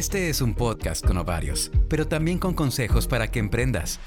Este 0.00 0.30
es 0.30 0.40
un 0.40 0.54
podcast 0.54 1.06
con 1.06 1.18
ovarios, 1.18 1.70
pero 1.86 2.08
también 2.08 2.38
con 2.38 2.54
consejos 2.54 3.06
para 3.06 3.30
que 3.30 3.38
emprendas. 3.38 4.00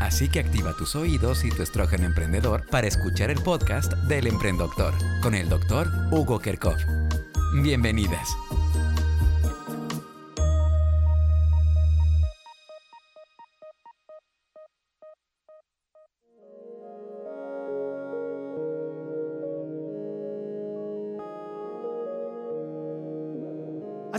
Así 0.00 0.30
que 0.30 0.40
activa 0.40 0.74
tus 0.74 0.96
oídos 0.96 1.44
y 1.44 1.50
tu 1.50 1.62
estrógeno 1.62 2.06
emprendedor 2.06 2.64
para 2.70 2.86
escuchar 2.86 3.30
el 3.30 3.38
podcast 3.42 3.92
del 4.08 4.26
Emprendedor 4.26 4.94
con 5.22 5.34
el 5.34 5.50
doctor 5.50 5.86
Hugo 6.10 6.38
Kerkov. 6.38 6.78
Bienvenidas. 7.62 8.26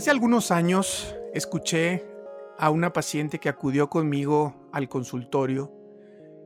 Hace 0.04 0.10
algunos 0.10 0.50
años 0.50 1.16
escuché 1.32 2.04
a 2.58 2.68
una 2.68 2.92
paciente 2.92 3.38
que 3.38 3.48
acudió 3.48 3.88
conmigo 3.88 4.68
al 4.70 4.86
consultorio, 4.86 5.72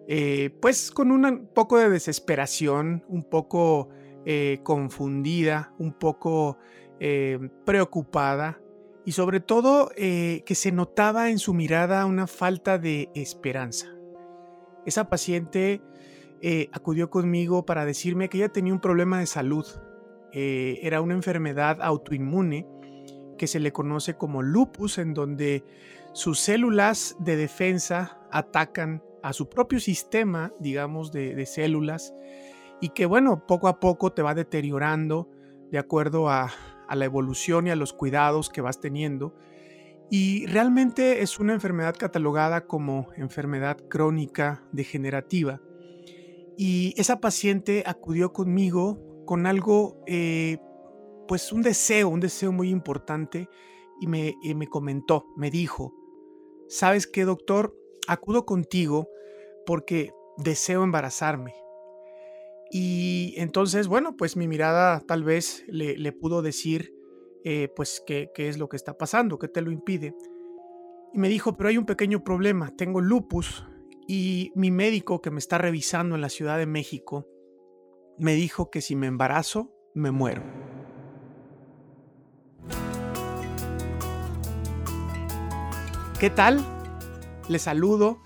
eh, 0.07 0.57
pues 0.62 0.93
con 0.93 1.11
un 1.11 1.51
poco 1.53 1.77
de 1.77 1.91
desesperación, 1.91 3.05
un 3.09 3.25
poco 3.25 3.89
eh, 4.25 4.61
confundida, 4.63 5.75
un 5.80 5.93
poco 5.93 6.57
eh, 7.01 7.51
preocupada 7.66 8.61
y 9.05 9.11
sobre 9.11 9.41
todo 9.41 9.91
que 9.97 10.55
se 10.55 10.71
notaba 10.71 11.29
en 11.29 11.41
su 11.41 11.52
mirada 11.52 12.07
una 12.07 12.29
falta 12.29 12.79
de 12.79 13.11
esperanza. 13.16 13.88
Esa 14.87 15.09
paciente 15.11 15.83
acudió 16.71 17.11
conmigo 17.11 17.66
para 17.66 17.85
decirme 17.85 18.29
que 18.29 18.38
ella 18.38 18.51
tenía 18.51 18.73
un 18.73 18.80
problema 18.80 19.19
de 19.19 19.27
salud, 19.27 19.66
era 20.30 21.01
una 21.01 21.15
enfermedad 21.15 21.79
autoinmune, 21.83 22.77
que 23.38 23.47
se 23.47 23.60
le 23.60 23.73
conoce 23.73 24.19
como 24.19 24.42
lupus, 24.42 24.98
en 24.98 25.15
donde 25.15 25.65
sus 26.12 26.38
células 26.38 27.16
de 27.19 27.37
defensa 27.37 28.18
atacan 28.30 29.02
a 29.23 29.32
su 29.32 29.49
propio 29.49 29.80
sistema, 29.80 30.52
digamos, 30.60 31.13
de, 31.13 31.46
células, 31.46 32.15
y 32.80 32.90
que, 32.90 33.07
bueno, 33.07 33.46
poco 33.46 33.68
a 33.68 33.80
poco 33.80 34.13
te 34.13 34.23
va 34.23 34.35
deteriorando 34.35 35.30
de 35.71 35.79
acuerdo 35.79 36.29
a, 36.29 36.51
la 36.90 37.04
evolución 37.04 37.66
y 37.66 37.71
a 37.71 37.76
los 37.76 37.93
cuidados 37.93 38.48
que 38.48 38.63
vas 38.63 38.80
teniendo. 38.80 39.35
Y 40.10 40.46
realmente 40.46 41.20
es 41.20 41.38
una 41.38 41.52
enfermedad 41.52 41.95
catalogada 41.98 42.66
como 42.66 43.09
enfermedad 43.16 43.76
crónica 43.88 44.65
degenerativa. 44.73 45.60
Y 46.57 46.95
esa 46.96 47.20
paciente 47.20 47.85
acudió 47.87 48.32
conmigo 48.32 49.24
con 49.26 49.46
algo 49.46 50.02
eh, 50.07 50.59
pues 51.29 51.52
un 51.52 51.62
deseo, 51.62 52.09
un 52.09 52.21
deseo 52.21 52.51
muy 52.51 52.71
importante 52.71 53.48
y 54.01 54.09
me, 54.09 54.34
me 54.57 54.66
comentó, 54.66 55.26
me 55.37 55.51
dijo, 55.51 55.95
¿sabes 56.68 57.07
qué, 57.07 57.24
doctor? 57.24 57.76
Acudo 58.09 58.45
contigo 58.45 59.09
porque 59.66 60.12
deseo 60.38 60.82
embarazarme. 60.82 61.54
Y 62.70 63.35
entonces, 63.37 63.87
bueno, 63.87 64.16
pues 64.16 64.37
mi 64.37 64.48
mirada 64.48 65.00
tal 65.06 65.22
vez 65.22 65.65
le, 65.69 66.12
pudo 66.12 66.43
decir, 66.43 66.93
eh, 67.44 67.69
pues, 67.76 68.03
qué, 68.06 68.31
qué 68.34 68.48
es 68.48 68.59
lo 68.59 68.69
que 68.69 68.76
está 68.76 68.98
pasando, 68.98 69.38
qué 69.38 69.48
te 69.48 69.62
lo 69.62 69.70
impide. 69.70 70.15
Y 71.15 71.19
me 71.19 71.28
dijo, 71.28 71.56
pero 71.56 71.69
hay 71.69 71.78
un 71.78 71.87
pequeño 71.87 72.25
problema, 72.25 72.75
tengo 72.76 73.00
lupus 73.00 73.65
y 74.06 74.53
mi 74.54 74.70
médico 74.70 75.20
que 75.20 75.31
me 75.31 75.38
está 75.38 75.59
revisando 75.59 76.15
en 76.15 76.22
la 76.22 76.31
Ciudad 76.31 76.59
de 76.59 76.66
México 76.66 77.28
me 78.19 78.34
dijo 78.34 78.70
que 78.70 78.81
si 78.81 78.97
me 78.97 79.06
embarazo, 79.06 79.70
me 79.94 80.10
muero. 80.10 80.68
¿Qué 86.19 86.31
tal? 86.31 86.59
Les 87.49 87.62
saludo. 87.62 88.21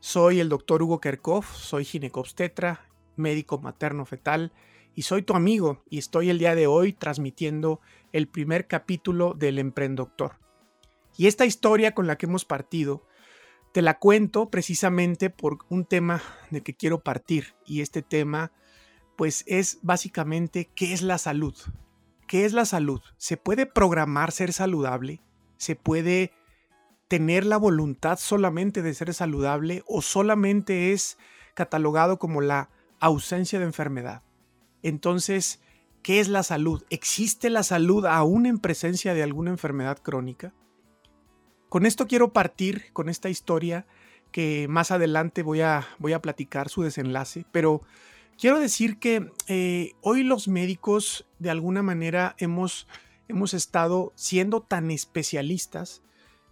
Soy 0.00 0.40
el 0.40 0.48
doctor 0.48 0.82
Hugo 0.82 1.02
Kerkov, 1.02 1.44
soy 1.44 1.84
ginecobstetra, 1.84 2.88
médico 3.14 3.58
materno 3.58 4.06
fetal 4.06 4.54
y 4.94 5.02
soy 5.02 5.20
tu 5.20 5.34
amigo 5.34 5.82
y 5.90 5.98
estoy 5.98 6.30
el 6.30 6.38
día 6.38 6.54
de 6.54 6.66
hoy 6.66 6.94
transmitiendo 6.94 7.82
el 8.12 8.26
primer 8.26 8.66
capítulo 8.66 9.34
del 9.34 9.58
Emprendoctor. 9.58 10.38
Y 11.18 11.26
esta 11.26 11.44
historia 11.44 11.92
con 11.92 12.06
la 12.06 12.16
que 12.16 12.24
hemos 12.24 12.46
partido 12.46 13.06
te 13.72 13.82
la 13.82 13.98
cuento 13.98 14.48
precisamente 14.48 15.28
por 15.28 15.58
un 15.68 15.84
tema 15.84 16.22
de 16.50 16.62
que 16.62 16.74
quiero 16.74 17.00
partir 17.00 17.54
y 17.66 17.82
este 17.82 18.00
tema 18.00 18.50
pues 19.14 19.44
es 19.46 19.78
básicamente 19.82 20.70
qué 20.74 20.94
es 20.94 21.02
la 21.02 21.18
salud. 21.18 21.54
¿Qué 22.26 22.46
es 22.46 22.54
la 22.54 22.64
salud? 22.64 23.02
¿Se 23.18 23.36
puede 23.36 23.66
programar 23.66 24.32
ser 24.32 24.54
saludable? 24.54 25.20
¿Se 25.58 25.76
puede 25.76 26.32
tener 27.08 27.46
la 27.46 27.56
voluntad 27.56 28.18
solamente 28.18 28.82
de 28.82 28.94
ser 28.94 29.14
saludable 29.14 29.82
o 29.86 30.02
solamente 30.02 30.92
es 30.92 31.18
catalogado 31.54 32.18
como 32.18 32.40
la 32.40 32.70
ausencia 33.00 33.58
de 33.58 33.64
enfermedad. 33.64 34.22
Entonces, 34.82 35.60
¿qué 36.02 36.20
es 36.20 36.28
la 36.28 36.42
salud? 36.42 36.84
¿Existe 36.90 37.50
la 37.50 37.62
salud 37.62 38.06
aún 38.06 38.46
en 38.46 38.58
presencia 38.58 39.14
de 39.14 39.22
alguna 39.22 39.50
enfermedad 39.50 39.98
crónica? 39.98 40.54
Con 41.68 41.86
esto 41.86 42.06
quiero 42.06 42.32
partir 42.32 42.92
con 42.92 43.08
esta 43.08 43.28
historia 43.28 43.86
que 44.32 44.66
más 44.68 44.90
adelante 44.90 45.42
voy 45.42 45.60
a, 45.60 45.86
voy 45.98 46.12
a 46.12 46.22
platicar 46.22 46.68
su 46.68 46.82
desenlace, 46.82 47.46
pero 47.52 47.80
quiero 48.38 48.58
decir 48.58 48.98
que 48.98 49.30
eh, 49.48 49.92
hoy 50.02 50.22
los 50.22 50.48
médicos 50.48 51.26
de 51.38 51.50
alguna 51.50 51.82
manera 51.82 52.34
hemos, 52.38 52.86
hemos 53.28 53.54
estado 53.54 54.12
siendo 54.14 54.60
tan 54.62 54.90
especialistas 54.90 56.02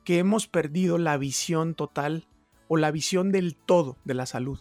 que 0.05 0.19
hemos 0.19 0.47
perdido 0.47 0.99
la 0.99 1.17
visión 1.17 1.75
total 1.75 2.27
o 2.69 2.77
la 2.77 2.91
visión 2.91 3.33
del 3.33 3.57
todo 3.57 3.97
de 4.05 4.15
la 4.15 4.27
salud. 4.27 4.61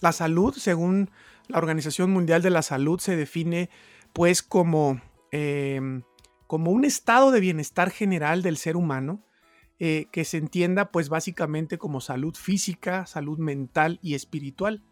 La 0.00 0.12
salud, 0.12 0.54
según 0.54 1.10
la 1.48 1.58
Organización 1.58 2.10
Mundial 2.10 2.42
de 2.42 2.50
la 2.50 2.62
Salud, 2.62 3.00
se 3.00 3.16
define 3.16 3.70
pues 4.12 4.42
como, 4.42 5.00
em, 5.32 6.02
como 6.46 6.70
un 6.70 6.84
estado 6.84 7.30
de 7.30 7.40
bienestar 7.40 7.90
general 7.90 8.42
del 8.42 8.56
ser 8.56 8.76
humano 8.76 9.24
eh, 9.80 10.08
que 10.10 10.24
se 10.24 10.38
entienda 10.38 10.90
pues 10.90 11.08
básicamente 11.08 11.78
como 11.78 12.00
salud 12.00 12.34
física, 12.34 13.06
salud 13.06 13.38
mental 13.38 13.98
y 14.02 14.14
espiritual. 14.14 14.82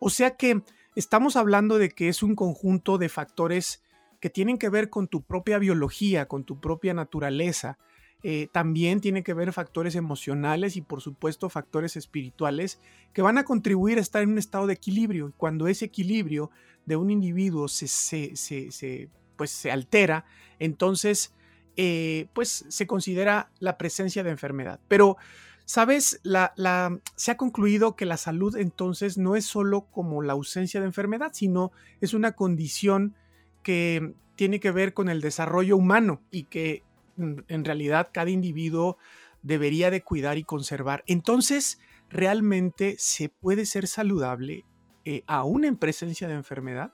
O 0.00 0.10
sea 0.10 0.36
que 0.36 0.62
estamos 0.96 1.36
hablando 1.36 1.78
de 1.78 1.90
que 1.90 2.08
es 2.08 2.22
un 2.22 2.34
conjunto 2.34 2.98
de 2.98 3.08
factores 3.08 3.82
que 4.20 4.30
tienen 4.30 4.58
que 4.58 4.68
ver 4.68 4.90
con 4.90 5.08
tu 5.08 5.22
propia 5.22 5.58
biología, 5.58 6.26
con 6.26 6.44
tu 6.44 6.60
propia 6.60 6.94
naturaleza, 6.94 7.78
eh, 8.24 8.48
también 8.52 9.00
tiene 9.00 9.24
que 9.24 9.34
ver 9.34 9.52
factores 9.52 9.96
emocionales 9.96 10.76
y 10.76 10.80
por 10.80 11.00
supuesto 11.00 11.48
factores 11.48 11.96
espirituales 11.96 12.80
que 13.12 13.22
van 13.22 13.36
a 13.36 13.44
contribuir 13.44 13.98
a 13.98 14.00
estar 14.00 14.22
en 14.22 14.30
un 14.30 14.38
estado 14.38 14.68
de 14.68 14.74
equilibrio. 14.74 15.28
Y 15.28 15.32
cuando 15.32 15.66
ese 15.66 15.86
equilibrio 15.86 16.50
de 16.86 16.96
un 16.96 17.10
individuo 17.10 17.66
se, 17.66 17.88
se, 17.88 19.08
pues 19.36 19.50
se 19.50 19.72
altera, 19.72 20.24
entonces 20.60 21.34
eh, 21.76 22.28
pues 22.32 22.64
se 22.68 22.86
considera 22.86 23.50
la 23.58 23.76
presencia 23.76 24.22
de 24.22 24.30
enfermedad. 24.30 24.78
Pero, 24.86 25.16
¿sabes? 25.64 26.20
La, 26.22 26.52
la, 26.56 27.00
se 27.16 27.32
ha 27.32 27.36
concluido 27.36 27.96
que 27.96 28.06
la 28.06 28.18
salud 28.18 28.56
entonces 28.56 29.18
no 29.18 29.34
es 29.34 29.46
solo 29.46 29.86
como 29.90 30.22
la 30.22 30.34
ausencia 30.34 30.78
de 30.78 30.86
enfermedad, 30.86 31.32
sino 31.34 31.72
es 32.00 32.14
una 32.14 32.32
condición 32.32 33.16
que 33.64 34.14
tiene 34.36 34.60
que 34.60 34.70
ver 34.70 34.94
con 34.94 35.08
el 35.08 35.20
desarrollo 35.20 35.76
humano 35.76 36.22
y 36.30 36.44
que 36.44 36.84
en 37.16 37.64
realidad 37.64 38.10
cada 38.12 38.30
individuo 38.30 38.98
debería 39.42 39.90
de 39.90 40.02
cuidar 40.02 40.38
y 40.38 40.44
conservar. 40.44 41.04
Entonces, 41.06 41.78
¿realmente 42.08 42.96
se 42.98 43.28
puede 43.28 43.66
ser 43.66 43.86
saludable 43.86 44.64
eh, 45.04 45.24
aún 45.26 45.64
en 45.64 45.76
presencia 45.76 46.28
de 46.28 46.34
enfermedad? 46.34 46.92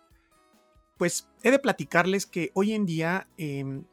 Pues 0.96 1.28
he 1.42 1.50
de 1.50 1.58
platicarles 1.58 2.26
que 2.26 2.50
hoy 2.54 2.72
en 2.72 2.86
día 2.86 3.28
em, 3.36 3.84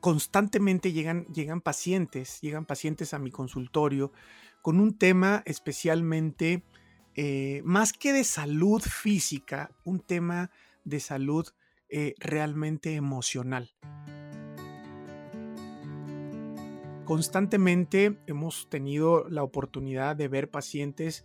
constantemente 0.00 0.92
llegan, 0.92 1.24
llegan 1.26 1.60
pacientes, 1.60 2.40
llegan 2.40 2.66
pacientes 2.66 3.14
a 3.14 3.18
mi 3.18 3.30
consultorio 3.30 4.12
con 4.62 4.78
un 4.78 4.96
tema 4.96 5.42
especialmente, 5.46 6.62
eh, 7.16 7.62
más 7.64 7.92
que 7.92 8.12
de 8.12 8.24
salud 8.24 8.82
física, 8.82 9.70
un 9.84 10.00
tema 10.00 10.50
de 10.84 11.00
salud 11.00 11.48
eh, 11.88 12.14
realmente 12.18 12.94
emocional. 12.94 13.72
Constantemente 17.04 18.18
hemos 18.26 18.68
tenido 18.70 19.28
la 19.28 19.42
oportunidad 19.42 20.16
de 20.16 20.28
ver 20.28 20.50
pacientes 20.50 21.24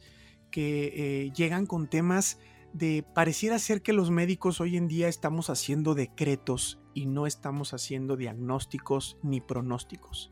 que 0.49 0.93
eh, 1.25 1.31
llegan 1.35 1.65
con 1.65 1.87
temas 1.87 2.39
de 2.73 3.05
pareciera 3.13 3.57
ser 3.59 3.81
que 3.81 3.93
los 3.93 4.11
médicos 4.11 4.59
hoy 4.59 4.75
en 4.75 4.87
día 4.87 5.07
estamos 5.07 5.49
haciendo 5.49 5.95
decretos 5.95 6.79
y 6.93 7.05
no 7.05 7.25
estamos 7.25 7.73
haciendo 7.73 8.17
diagnósticos 8.17 9.17
ni 9.21 9.41
pronósticos. 9.41 10.31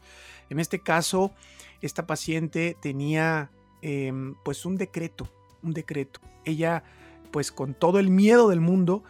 En 0.49 0.59
este 0.59 0.79
caso, 0.79 1.33
esta 1.81 2.05
paciente 2.05 2.75
tenía 2.81 3.51
em, 3.81 4.35
pues 4.43 4.65
un 4.65 4.75
decreto, 4.75 5.29
un 5.61 5.73
decreto. 5.73 6.19
Ella 6.43 6.83
pues 7.31 7.51
con 7.51 7.73
todo 7.73 7.99
el 7.99 8.09
miedo 8.09 8.49
del 8.49 8.59
mundo 8.59 9.03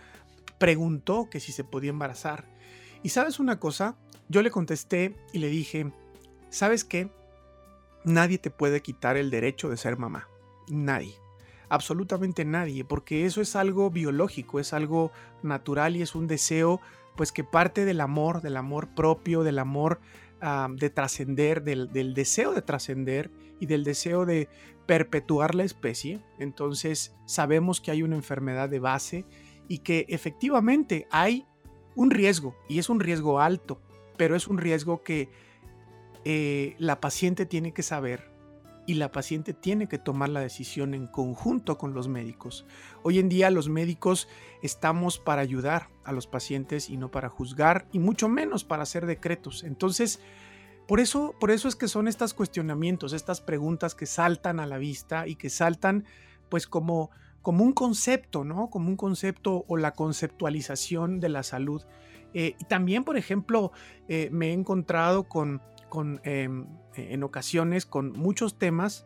preguntó 0.60 1.30
que 1.30 1.40
si 1.40 1.52
se 1.52 1.64
podía 1.64 1.90
embarazar. 1.90 2.46
Y 3.04 3.10
sabes 3.10 3.40
una 3.40 3.60
cosa, 3.60 3.98
yo 4.30 4.42
le 4.42 4.52
contesté 4.52 5.16
y 5.34 5.40
le 5.40 5.48
dije, 5.48 5.92
¿sabes 6.54 6.84
qué? 6.84 7.10
Nadie 8.06 8.38
te 8.38 8.52
puede 8.52 8.82
quitar 8.82 9.18
el 9.18 9.32
derecho 9.32 9.70
de 9.70 9.78
ser 9.78 9.98
mamá. 9.98 10.30
Nadie. 10.70 11.16
Absolutamente 11.68 12.46
nadie, 12.46 12.86
porque 12.86 13.26
eso 13.26 13.42
es 13.42 13.56
algo 13.56 13.90
biológico, 13.90 14.60
es 14.60 14.74
algo 14.74 15.12
natural 15.42 15.96
y 15.96 16.04
es 16.04 16.14
un 16.14 16.28
deseo 16.28 16.80
pues 17.16 17.32
que 17.32 17.44
parte 17.44 17.86
del 17.86 18.02
amor, 18.02 18.42
del 18.42 18.58
amor 18.58 18.94
propio, 18.94 19.44
del 19.44 19.60
amor 19.60 20.00
ah, 20.42 20.68
de 20.72 20.90
trascender, 20.90 21.64
del, 21.64 21.92
del 21.92 22.14
deseo 22.14 22.54
de 22.54 22.62
trascender 22.62 23.32
y 23.60 23.66
del 23.66 23.84
deseo 23.84 24.26
de 24.26 24.48
perpetuar 24.86 25.56
la 25.56 25.64
especie. 25.64 26.22
Entonces 26.38 27.16
sabemos 27.26 27.82
que 27.82 27.92
hay 27.92 28.04
una 28.04 28.16
enfermedad 28.16 28.70
de 28.70 28.80
base 28.80 29.26
y 29.68 29.80
que 29.80 30.06
efectivamente 30.10 31.08
hay 31.10 31.48
un 31.96 32.12
riesgo, 32.12 32.56
y 32.68 32.80
es 32.80 32.90
un 32.90 33.00
riesgo 33.00 33.40
alto, 33.40 33.82
pero 34.18 34.36
es 34.36 34.48
un 34.48 34.58
riesgo 34.58 35.04
que 35.04 35.30
eh, 36.25 36.75
la 36.80 37.00
paciente 37.00 37.46
tiene 37.46 37.74
que 37.74 37.84
saber 37.84 38.31
y 38.86 38.96
la 38.96 39.12
paciente 39.12 39.54
tiene 39.54 39.88
que 39.88 39.98
tomar 39.98 40.30
la 40.30 40.42
decisión 40.42 40.94
en 40.94 41.08
conjunto 41.08 41.78
con 41.78 41.94
los 41.94 42.08
médicos. 42.08 42.66
Hoy 43.02 43.20
en 43.20 43.30
día 43.30 43.50
los 43.50 43.70
médicos 43.70 44.28
estamos 44.62 45.20
para 45.20 45.42
ayudar 45.42 45.90
a 46.04 46.12
los 46.12 46.28
pacientes 46.28 46.90
y 46.90 46.98
no 46.98 47.10
para 47.10 47.30
juzgar 47.30 47.88
y 47.92 48.00
mucho 48.00 48.28
menos 48.28 48.66
para 48.66 48.84
hacer 48.84 49.06
decretos. 49.06 49.64
Entonces, 49.64 50.20
por 50.88 51.00
eso, 51.00 51.34
por 51.40 51.52
eso 51.52 51.70
es 51.70 51.75
que 51.78 51.88
son 51.88 52.10
estos 52.10 52.34
cuestionamientos, 52.34 53.14
estas 53.14 53.40
preguntas 53.40 53.96
que 53.96 54.06
saltan 54.06 54.60
a 54.60 54.68
la 54.68 54.78
vista 54.78 55.28
y 55.28 55.36
que 55.36 55.50
saltan 55.50 56.06
pues 56.50 56.68
como 56.68 57.10
como 57.44 57.66
un 57.66 57.74
concepto, 57.74 58.46
¿no? 58.46 58.70
Como 58.70 58.88
un 58.88 58.96
concepto 58.96 59.66
o 59.68 59.78
la 59.78 59.92
conceptualización 59.92 61.20
de 61.20 61.30
la 61.30 61.44
salud. 61.44 61.84
Eh, 62.34 62.56
y 62.58 62.64
también, 62.66 63.04
por 63.04 63.18
ejemplo, 63.18 63.72
eh, 64.08 64.30
me 64.31 64.50
he 64.50 64.54
encontrado 64.54 65.25
con, 65.25 65.62
con 65.94 66.22
em, 66.24 66.66
en 66.95 67.22
ocasiones 67.22 67.86
con 67.86 68.13
muchos 68.13 68.57
temas 68.57 69.06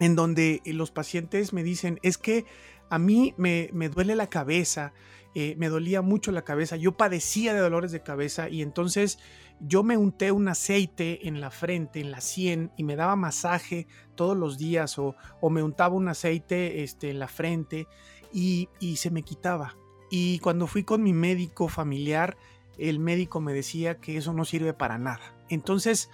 en 0.00 0.16
donde 0.16 0.60
los 0.64 0.90
pacientes 0.90 1.52
me 1.52 1.62
dicen, 1.62 2.00
es 2.02 2.18
que 2.18 2.44
a 2.90 2.98
mí 2.98 3.34
me, 3.36 3.70
me 3.72 3.88
duele 3.88 4.16
la 4.16 4.26
cabeza, 4.26 4.94
eh, 5.36 5.54
me 5.58 5.68
dolía 5.68 6.02
mucho 6.02 6.32
la 6.32 6.42
cabeza, 6.42 6.74
yo 6.74 6.96
padecía 6.96 7.54
de 7.54 7.60
dolores 7.60 7.92
de 7.92 8.02
cabeza 8.02 8.48
y 8.48 8.62
entonces 8.62 9.20
yo 9.60 9.84
me 9.84 9.96
unté 9.96 10.32
un 10.32 10.48
aceite 10.48 11.28
en 11.28 11.40
la 11.40 11.52
frente, 11.52 12.00
en 12.00 12.10
la 12.10 12.20
sien 12.20 12.72
y 12.76 12.82
me 12.82 12.96
daba 12.96 13.14
masaje 13.14 13.86
todos 14.16 14.36
los 14.36 14.58
días 14.58 14.98
o, 14.98 15.14
me 15.50 15.62
untaba 15.62 15.94
un 15.94 16.08
aceite 16.08 16.82
este, 16.82 17.10
en 17.10 17.20
la 17.20 17.28
frente 17.28 17.86
y, 18.32 18.68
y 18.80 18.96
se 18.96 19.12
me 19.12 19.22
quitaba. 19.22 19.76
Y 20.10 20.40
cuando 20.40 20.66
fui 20.66 20.82
con 20.82 21.04
mi 21.04 21.12
médico 21.12 21.68
familiar, 21.68 22.36
el 22.76 22.98
médico 22.98 23.40
me 23.40 23.52
decía 23.52 24.00
que 24.00 24.16
eso 24.16 24.32
no 24.32 24.44
sirve 24.44 24.74
para 24.74 24.98
nada. 24.98 25.36
Entonces, 25.54 26.10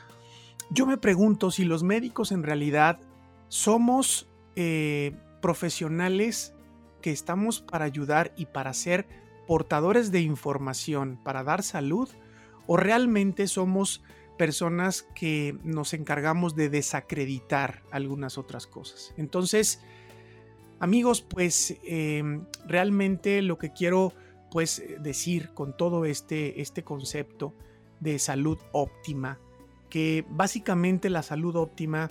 yo 0.71 0.85
me 0.85 0.99
pregunto 0.99 1.51
si 1.51 1.65
los 1.65 1.83
médicos 1.83 2.33
en 2.33 2.43
realidad 2.43 3.01
somos 3.49 4.29
eh, 4.57 5.17
profesionales 5.41 6.55
que 7.01 7.13
estamos 7.13 7.61
para 7.61 7.85
ayudar 7.85 8.33
y 8.37 8.47
para 8.47 8.75
ser 8.75 9.07
portadores 9.47 10.11
de 10.11 10.21
información, 10.21 11.21
para 11.23 11.45
dar 11.45 11.63
salud, 11.63 12.09
o 12.67 12.77
realmente 12.77 13.47
somos 13.47 14.03
personas 14.37 15.07
que 15.15 15.57
nos 15.63 15.95
encargamos 15.95 16.57
de 16.57 16.69
desacreditar 16.69 17.83
algunas 17.93 18.39
otras 18.39 18.67
cosas. 18.67 19.15
Entonces, 19.17 19.81
amigos, 20.81 21.23
pues 21.23 21.77
em, 21.85 22.45
realmente 22.67 23.41
lo 23.43 23.57
que 23.57 23.73
quiero 23.73 24.13
pues 24.51 24.83
decir 25.01 25.51
con 25.55 25.77
todo 25.77 26.05
este, 26.05 26.61
este 26.61 26.83
concepto 26.83 27.55
de 28.01 28.19
salud 28.19 28.59
óptima, 28.73 29.39
que 29.91 30.25
básicamente 30.31 31.11
la 31.11 31.23
salud 31.23 31.57
óptima 31.57 32.11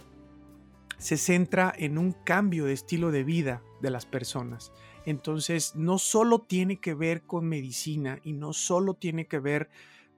se 0.98 1.18
centra 1.18 1.74
en 1.78 1.98
un 1.98 2.12
cambio 2.12 2.66
de 2.66 2.74
estilo 2.74 3.12
de 3.12 3.24
vida 3.24 3.62
de 3.82 3.92
las 3.92 4.06
personas. 4.06 4.72
Entonces, 5.06 5.76
no 5.76 6.00
solo 6.00 6.40
tiene 6.40 6.80
que 6.80 6.94
ver 6.94 7.22
con 7.22 7.48
medicina 7.48 8.20
y 8.24 8.34
no 8.34 8.54
solo 8.54 8.94
tiene 8.96 9.28
que 9.28 9.40
ver 9.40 9.70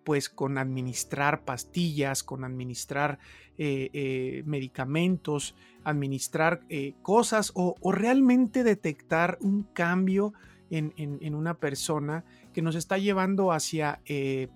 pues 0.03 0.29
con 0.29 0.57
administrar 0.57 1.43
pastillas, 1.45 2.23
con 2.23 2.43
administrar 2.43 3.19
eh, 3.59 3.89
eh, 3.93 4.43
medicamentos, 4.45 5.55
administrar 5.83 6.61
eh, 6.69 6.95
cosas 7.03 7.51
o, 7.53 7.75
realmente 7.91 8.63
detectar 8.63 9.37
un 9.41 9.63
cambio 9.63 10.33
en, 10.71 11.35
una 11.35 11.55
persona 11.55 12.25
que 12.53 12.61
nos 12.61 12.75
está 12.75 12.97
llevando 12.97 13.51
hacia 13.51 14.01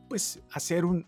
pues 0.10 0.42
hacer 0.52 0.86
un, 0.86 1.06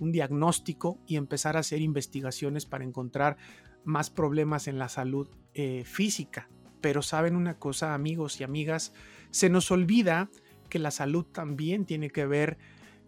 un 0.00 0.12
diagnóstico 0.12 0.98
y 1.06 1.16
empezar 1.16 1.56
a 1.56 1.60
hacer 1.60 1.80
investigaciones 1.80 2.66
para 2.66 2.84
encontrar 2.84 3.36
más 3.84 4.10
problemas 4.10 4.68
en 4.68 4.78
la 4.78 4.88
salud 4.88 5.28
eh, 5.54 5.84
física. 5.84 6.48
Pero 6.80 7.02
saben 7.02 7.36
una 7.36 7.58
cosa, 7.58 7.94
amigos 7.94 8.40
y 8.40 8.44
amigas, 8.44 8.92
se 9.30 9.50
nos 9.50 9.70
olvida 9.70 10.30
que 10.68 10.78
la 10.78 10.90
salud 10.90 11.24
también 11.24 11.84
tiene 11.86 12.10
que 12.10 12.26
ver 12.26 12.58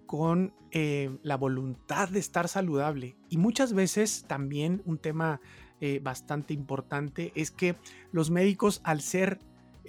con 0.06 0.52
eh, 0.72 1.18
la 1.22 1.36
voluntad 1.36 2.08
de 2.08 2.18
estar 2.18 2.48
saludable. 2.48 3.16
Y 3.28 3.36
muchas 3.36 3.72
veces 3.72 4.24
también 4.26 4.82
un 4.84 4.98
tema 4.98 5.40
eh, 5.80 6.00
bastante 6.02 6.52
importante 6.52 7.32
es 7.36 7.50
que 7.50 7.76
los 8.10 8.30
médicos 8.30 8.80
al 8.82 9.00
ser 9.00 9.38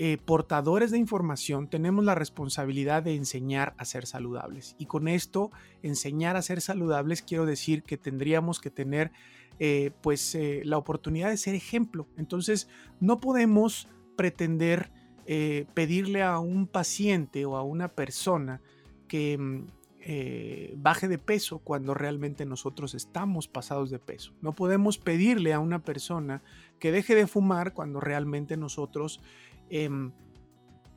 eh, 0.04 0.18
portadores 0.18 0.90
de 0.90 0.98
información 0.98 1.68
tenemos 1.68 2.04
la 2.04 2.16
responsabilidad 2.16 3.04
de 3.04 3.14
enseñar 3.14 3.76
a 3.78 3.86
ser 3.86 4.08
saludables. 4.08 4.76
Y 4.80 4.88
con 4.88 5.08
esto, 5.08 5.52
enseñar 5.84 6.36
a 6.36 6.42
ser 6.42 6.60
saludables, 6.62 7.22
quiero 7.22 7.46
decir 7.46 7.84
que 7.84 7.98
tendríamos 7.98 8.60
que 8.60 8.72
tener 8.72 9.12
eh, 9.60 9.92
pues 10.02 10.34
eh, 10.34 10.64
la 10.66 10.80
oportunidad 10.80 11.30
de 11.30 11.38
ser 11.38 11.54
ejemplo. 11.54 12.08
Entonces, 12.18 12.68
no 13.00 13.20
podemos 13.20 13.90
pretender 14.16 14.90
pedirle 15.76 16.24
a 16.24 16.40
un 16.40 16.66
paciente 16.66 17.46
o 17.46 17.56
a 17.56 17.62
una 17.64 17.88
persona 17.90 18.60
que 19.08 19.38
mm, 19.38 20.82
baje 20.82 21.08
de 21.08 21.20
peso 21.20 21.60
cuando 21.60 21.94
realmente 21.94 22.44
nosotros 22.46 22.96
estamos 22.96 23.48
pasados 23.48 23.92
de 23.92 24.00
peso. 24.00 24.34
No 24.42 24.54
podemos 24.54 24.98
pedirle 24.98 25.54
a 25.54 25.60
una 25.60 25.80
persona 25.80 26.42
que 26.80 26.92
deje 26.92 27.16
de 27.16 27.28
fumar 27.28 27.74
cuando 27.74 28.02
realmente 28.02 28.58
nosotros 28.58 29.22
Em, 29.72 30.12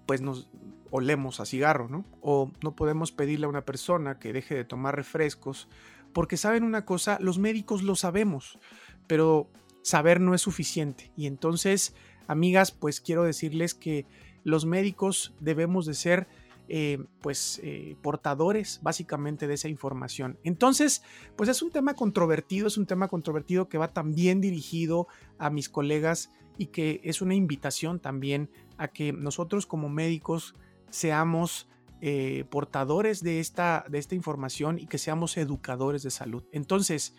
pues 0.05 0.21
nos 0.21 0.51
olemos 0.91 1.41
a 1.41 1.47
cigarro, 1.47 1.89
¿no? 1.89 2.05
O 2.21 2.51
no 2.63 2.75
podemos 2.75 3.13
pedirle 3.13 3.47
a 3.47 3.49
una 3.49 3.65
persona 3.65 4.19
que 4.19 4.33
deje 4.33 4.55
de 4.55 4.65
tomar 4.65 4.97
refrescos, 4.97 5.69
porque 6.13 6.37
saben 6.37 6.65
una 6.65 6.85
cosa, 6.85 7.19
los 7.21 7.39
médicos 7.39 7.83
lo 7.83 7.95
sabemos, 7.95 8.59
pero 9.07 9.49
saber 9.83 10.21
no 10.21 10.35
es 10.35 10.43
suficiente. 10.43 11.13
Y 11.17 11.27
entonces, 11.27 11.95
amigas, 12.27 12.73
pues 12.73 13.01
quiero 13.01 13.23
decirles 13.23 13.75
que 13.75 14.07
los 14.43 14.67
médicos 14.67 15.35
debemos 15.41 15.87
de 15.87 15.95
ser 15.95 16.29
eh, 16.69 16.99
pues 17.21 17.61
eh, 17.63 17.97
portadores 18.01 18.81
básicamente 18.83 19.47
de 19.47 19.55
esa 19.55 19.69
información. 19.69 20.39
Entonces, 20.45 21.03
pues 21.37 21.51
es 21.51 21.61
un 21.61 21.71
tema 21.71 21.93
controvertido, 21.95 22.67
es 22.67 22.79
un 22.79 22.87
tema 22.87 23.09
controvertido 23.09 23.69
que 23.69 23.77
va 23.77 23.93
también 23.93 24.41
dirigido 24.41 25.07
a 25.39 25.51
mis 25.51 25.69
colegas 25.69 26.31
y 26.57 26.67
que 26.67 27.03
es 27.05 27.21
una 27.21 27.35
invitación 27.35 28.01
también 28.01 28.49
a 28.79 28.89
que 28.89 29.13
nosotros 29.13 29.67
como 29.67 29.91
médicos 29.91 30.55
seamos 30.89 31.69
eh, 32.01 32.45
portadores 32.49 33.23
de 33.23 33.41
esta, 33.41 33.85
de 33.91 33.99
esta 33.99 34.15
información 34.15 34.79
y 34.79 34.87
que 34.87 34.97
seamos 34.97 35.37
educadores 35.37 36.03
de 36.03 36.11
salud. 36.11 36.45
Entonces, 36.51 37.15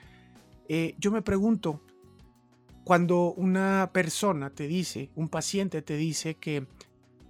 yo 0.98 1.12
me 1.12 1.22
pregunto, 1.22 1.84
cuando 2.84 3.34
una 3.34 3.92
persona 3.94 4.50
te 4.50 4.68
dice, 4.68 5.12
un 5.14 5.30
paciente 5.30 5.84
te 5.84 5.96
dice 5.96 6.36
que 6.36 6.66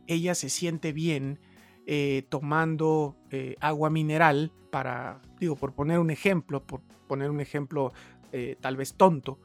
ella 0.07 0.35
se 0.35 0.49
siente 0.49 0.93
bien 0.93 1.39
eh, 1.85 2.25
tomando 2.29 3.17
agua 3.59 3.89
mineral 3.89 4.51
para, 4.71 5.21
digo, 5.39 5.55
por 5.55 5.73
poner 5.73 5.99
un 5.99 6.09
ejemplo, 6.09 6.63
por 6.63 6.81
poner 7.07 7.29
un 7.29 7.41
ejemplo 7.41 7.93
tal 8.59 8.75
vez 8.75 8.95
tonto, 8.95 9.39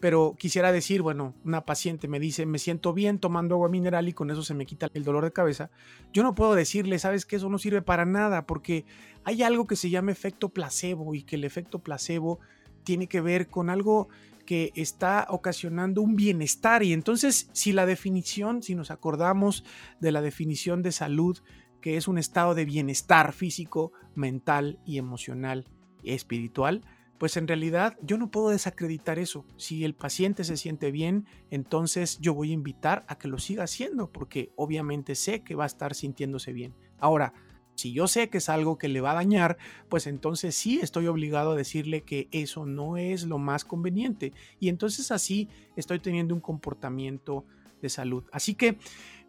pero 0.00 0.34
quisiera 0.38 0.70
decir, 0.70 1.00
bueno, 1.00 1.34
una 1.44 1.64
paciente 1.64 2.08
me 2.08 2.20
dice, 2.20 2.44
me 2.44 2.58
siento 2.58 2.92
bien 2.92 3.18
tomando 3.18 3.54
agua 3.54 3.70
mineral 3.70 4.06
y 4.06 4.12
con 4.12 4.30
eso 4.30 4.42
se 4.42 4.52
me 4.52 4.66
quita 4.66 4.90
el 4.92 5.02
dolor 5.02 5.24
de 5.24 5.32
cabeza. 5.32 5.70
Yo 6.12 6.22
no 6.22 6.34
puedo 6.34 6.54
decirle, 6.54 6.98
sabes 6.98 7.24
que 7.24 7.36
eso 7.36 7.48
no 7.48 7.56
sirve 7.56 7.80
para 7.80 8.04
nada, 8.04 8.44
porque 8.44 8.84
hay 9.24 9.42
algo 9.42 9.66
que 9.66 9.76
se 9.76 9.88
llama 9.88 10.12
efecto 10.12 10.50
placebo 10.50 11.14
y 11.14 11.22
que 11.22 11.36
el 11.36 11.44
efecto 11.44 11.78
placebo 11.78 12.38
tiene 12.82 13.06
que 13.06 13.22
ver 13.22 13.48
con 13.48 13.70
algo 13.70 14.08
que 14.44 14.72
está 14.74 15.26
ocasionando 15.30 16.02
un 16.02 16.16
bienestar. 16.16 16.82
Y 16.82 16.92
entonces, 16.92 17.48
si 17.54 17.72
la 17.72 17.86
definición, 17.86 18.62
si 18.62 18.74
nos 18.74 18.90
acordamos 18.90 19.64
de 20.00 20.12
la 20.12 20.20
definición 20.20 20.82
de 20.82 20.92
salud, 20.92 21.38
que 21.84 21.98
es 21.98 22.08
un 22.08 22.16
estado 22.16 22.54
de 22.54 22.64
bienestar 22.64 23.34
físico, 23.34 23.92
mental 24.14 24.78
y 24.86 24.96
emocional 24.96 25.66
espiritual, 26.02 26.80
pues 27.18 27.36
en 27.36 27.46
realidad 27.46 27.98
yo 28.00 28.16
no 28.16 28.30
puedo 28.30 28.48
desacreditar 28.48 29.18
eso. 29.18 29.44
Si 29.58 29.84
el 29.84 29.94
paciente 29.94 30.44
se 30.44 30.56
siente 30.56 30.90
bien, 30.90 31.26
entonces 31.50 32.18
yo 32.22 32.32
voy 32.32 32.52
a 32.52 32.54
invitar 32.54 33.04
a 33.06 33.18
que 33.18 33.28
lo 33.28 33.36
siga 33.38 33.64
haciendo, 33.64 34.10
porque 34.10 34.50
obviamente 34.56 35.14
sé 35.14 35.42
que 35.42 35.54
va 35.54 35.64
a 35.64 35.66
estar 35.66 35.94
sintiéndose 35.94 36.54
bien. 36.54 36.74
Ahora, 36.98 37.34
Si 37.74 37.92
yo 37.92 38.06
sé 38.06 38.28
que 38.28 38.38
es 38.38 38.48
algo 38.48 38.78
que 38.78 38.88
le 38.88 39.00
va 39.00 39.12
a 39.12 39.14
dañar, 39.14 39.58
pues 39.88 40.06
entonces 40.06 40.54
sí 40.54 40.78
estoy 40.80 41.06
obligado 41.06 41.52
a 41.52 41.56
decirle 41.56 42.02
que 42.02 42.28
eso 42.30 42.66
no 42.66 42.96
es 42.96 43.24
lo 43.24 43.38
más 43.38 43.64
conveniente. 43.64 44.32
Y 44.60 44.68
entonces 44.68 45.10
así 45.10 45.48
estoy 45.76 45.98
teniendo 45.98 46.34
un 46.34 46.40
comportamiento 46.40 47.44
de 47.82 47.88
salud. 47.88 48.24
Así 48.32 48.54
que, 48.54 48.78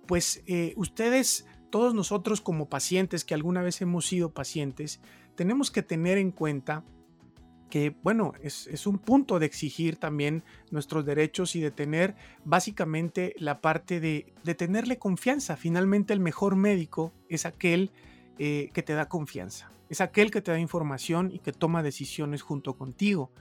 pues 0.07 0.43
eh, 0.45 0.74
ustedes, 0.77 1.47
todos 1.75 1.94
nosotros 1.94 2.39
como 2.39 2.70
pacientes, 2.70 3.25
que 3.25 3.34
alguna 3.34 3.62
vez 3.62 3.82
hemos 3.82 4.05
sido 4.05 4.29
pacientes, 4.29 5.01
tenemos 5.36 5.72
que 5.72 5.84
tener 5.84 6.17
en 6.17 6.32
cuenta 6.32 6.86
que, 7.70 7.94
bueno, 8.01 8.32
es, 8.41 8.88
un 8.88 8.98
punto 8.98 9.39
de 9.39 9.46
exigir 9.46 9.98
también 9.98 10.46
nuestros 10.72 11.05
derechos 11.05 11.53
y 11.53 11.60
de 11.60 11.72
tener 11.72 12.15
básicamente 12.46 13.36
la 13.39 13.60
parte 13.60 14.00
de, 14.00 14.34
tenerle 14.55 14.98
confianza. 14.98 15.58
Finalmente 15.58 16.13
el 16.13 16.22
mejor 16.22 16.55
médico 16.55 17.12
es 17.27 17.46
aquel 17.46 17.91
eh, 18.39 18.70
que 18.74 18.82
te 18.82 18.94
da 18.94 19.10
confianza, 19.10 19.70
es 19.89 20.00
aquel 20.00 20.32
que 20.32 20.41
te 20.41 20.51
da 20.51 20.60
información 20.60 21.29
y 21.29 21.39
que 21.39 21.51
toma 21.51 21.84
decisiones 21.84 22.41
junto 22.41 22.77
contigo. 22.77 23.32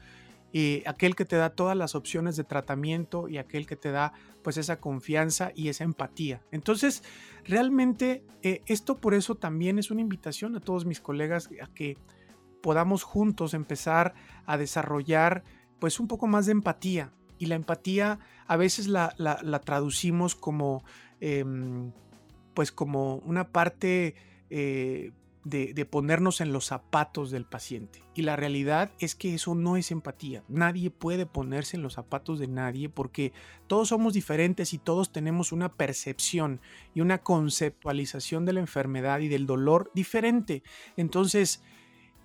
Eh, 0.57 0.85
aquel 0.87 1.17
que 1.17 1.25
te 1.25 1.35
da 1.35 1.51
todas 1.51 1.77
las 1.77 1.97
opciones 1.97 2.37
de 2.37 2.45
tratamiento 2.45 3.29
y 3.29 3.39
aquel 3.39 3.67
que 3.67 3.75
te 3.75 3.91
da 3.91 4.13
pues 4.45 4.57
esa 4.57 4.79
confianza 4.79 5.51
y 5.53 5.69
esa 5.69 5.83
empatía. 5.83 6.43
Entonces, 6.53 7.03
realmente 7.45 8.23
eh, 8.43 8.63
esto 8.67 8.99
por 8.99 9.15
eso 9.15 9.35
también 9.35 9.81
es 9.81 9.91
una 9.91 10.01
invitación 10.01 10.55
a 10.55 10.61
todos 10.61 10.87
mis 10.87 11.01
colegas 11.01 11.51
a 11.61 11.67
que 11.75 11.99
podamos 12.63 13.03
juntos 13.03 13.53
empezar 13.53 14.15
a 14.47 14.57
desarrollar 14.57 15.43
pues 15.81 15.99
un 15.99 16.07
poco 16.07 16.29
más 16.29 16.47
de 16.47 16.53
empatía. 16.53 17.11
Y 17.37 17.47
la 17.47 17.57
empatía 17.57 18.21
a 18.47 18.57
veces 18.57 18.87
la, 18.87 19.13
traducimos 19.65 20.37
como 20.37 20.85
em, 21.19 21.91
pues 22.55 22.71
como 22.71 23.17
una 23.17 23.49
parte 23.49 24.15
eh, 24.51 25.11
de, 25.45 25.85
ponernos 25.85 26.41
en 26.41 26.53
los 26.53 26.67
zapatos 26.67 27.31
del 27.31 27.45
paciente. 27.45 28.03
Y 28.15 28.23
la 28.23 28.37
realidad 28.37 28.93
es 28.99 29.15
que 29.15 29.35
eso 29.35 29.55
no 29.55 29.77
es 29.77 29.91
empatía. 29.91 30.43
Nadie 30.49 30.91
puede 30.91 31.27
ponerse 31.27 31.77
en 31.77 31.83
los 31.83 31.95
zapatos 31.95 32.39
de 32.39 32.49
nadie 32.49 32.89
porque 32.89 33.33
todos 33.67 33.89
somos 33.89 34.15
diferentes 34.15 34.73
y 34.73 34.79
todos 34.79 35.13
tenemos 35.13 35.53
una 35.53 35.75
percepción 35.75 36.61
y 36.95 37.03
una 37.03 37.19
conceptualización 37.19 38.47
de 38.47 38.55
la 38.55 38.61
enfermedad 38.61 39.21
y 39.21 39.29
del 39.29 39.47
dolor 39.47 39.91
diferente. 39.95 40.63
Entonces, 40.97 41.63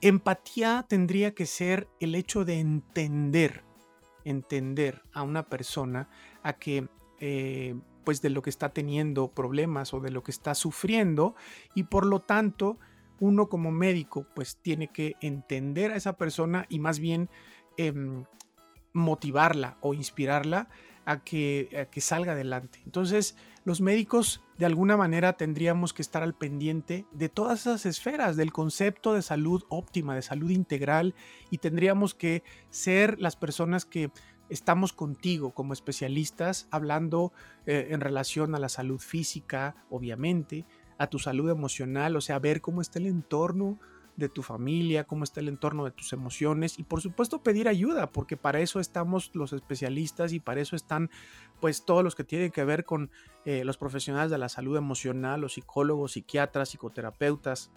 Empatía 0.02 0.86
tendría 0.88 1.34
que 1.34 1.46
ser 1.46 1.90
el 2.00 2.16
hecho 2.16 2.46
de 2.46 2.60
entender, 2.60 3.66
entender 4.24 5.04
a 5.12 5.24
una 5.24 5.50
persona 5.50 6.10
a 6.42 6.54
que 6.54 6.88
eh, 7.20 7.76
pues 8.06 8.22
de 8.22 8.30
lo 8.30 8.42
que 8.42 8.50
está 8.50 8.70
teniendo 8.70 9.28
problemas 9.28 9.94
o 9.94 10.00
de 10.00 10.10
lo 10.10 10.24
que 10.24 10.32
está 10.32 10.56
sufriendo 10.56 11.36
y 11.76 11.84
por 11.84 12.06
lo 12.06 12.22
tanto 12.22 12.80
uno 13.20 13.50
como 13.50 13.72
médico 13.72 14.26
pues 14.36 14.58
tiene 14.58 14.88
que 14.88 15.16
entender 15.22 15.92
a 15.92 15.96
esa 15.96 16.14
persona 16.18 16.66
y 16.70 16.80
más 16.80 17.00
bien 17.00 17.30
em, 17.78 18.26
motivarla 18.94 19.78
o 19.82 19.94
inspirarla 19.94 20.70
a 21.06 21.24
que, 21.24 21.88
que 21.92 22.02
salga 22.02 22.34
adelante. 22.34 22.80
Entonces, 22.86 23.36
los 23.64 23.82
médicos 23.82 24.42
de 24.58 24.66
alguna 24.66 24.98
manera 24.98 25.34
tendríamos 25.34 25.94
que 25.94 26.02
estar 26.02 26.22
al 26.22 26.36
pendiente 26.36 27.06
de 27.12 27.30
todas 27.30 27.62
esas 27.62 27.86
esferas 27.86 28.36
del 28.36 28.52
concepto 28.52 29.14
de 29.14 29.22
salud 29.22 29.64
óptima, 29.70 30.16
de 30.16 30.22
salud 30.22 30.50
integral, 30.50 31.16
y 31.50 31.60
tendríamos 31.60 32.14
que 32.14 32.44
ser 32.70 33.20
las 33.20 33.36
personas 33.36 33.86
que 33.86 34.12
estamos 34.50 34.94
contigo 34.94 35.54
como 35.54 35.74
especialistas 35.74 36.68
hablando 36.72 37.32
eh, 37.66 37.88
en 37.92 38.02
relación 38.02 38.56
a 38.56 38.60
la 38.60 38.70
salud 38.70 39.00
física, 39.00 39.76
obviamente, 39.90 40.66
a 41.00 41.08
tu 41.08 41.18
salud 41.18 41.50
emocional, 41.50 42.16
o 42.16 42.22
sea, 42.22 42.38
ver 42.38 42.62
cómo 42.62 42.82
está 42.82 43.00
el 43.00 43.08
entorno 43.08 43.80
de 44.18 44.30
tu 44.30 44.44
familia, 44.44 45.06
cómo 45.06 45.24
está 45.24 45.40
el 45.40 45.48
entorno 45.48 45.86
de 45.86 45.92
tus 45.92 46.12
emociones 46.12 46.78
y 46.78 46.84
por 46.84 47.02
supuesto 47.02 47.42
pedir 47.42 47.70
ayuda, 47.70 48.12
porque 48.12 48.36
para 48.36 48.60
eso 48.60 48.82
estamos 48.82 49.32
los 49.34 49.54
especialistas 49.54 50.34
y 50.34 50.42
para 50.42 50.60
eso 50.60 50.76
están 50.76 51.10
pues 51.62 51.86
todos 51.86 52.04
los 52.04 52.16
que 52.16 52.26
tienen 52.26 52.52
que 52.52 52.66
ver 52.66 52.84
con 52.84 53.10
eh, 53.46 53.64
los 53.64 53.78
profesionales 53.78 54.30
de 54.30 54.38
la 54.38 54.50
salud 54.50 54.76
emocional, 54.78 55.42
los 55.42 55.54
psicólogos, 55.54 56.12
psiquiatras, 56.12 56.70
psicoterapeutas. 56.70 57.72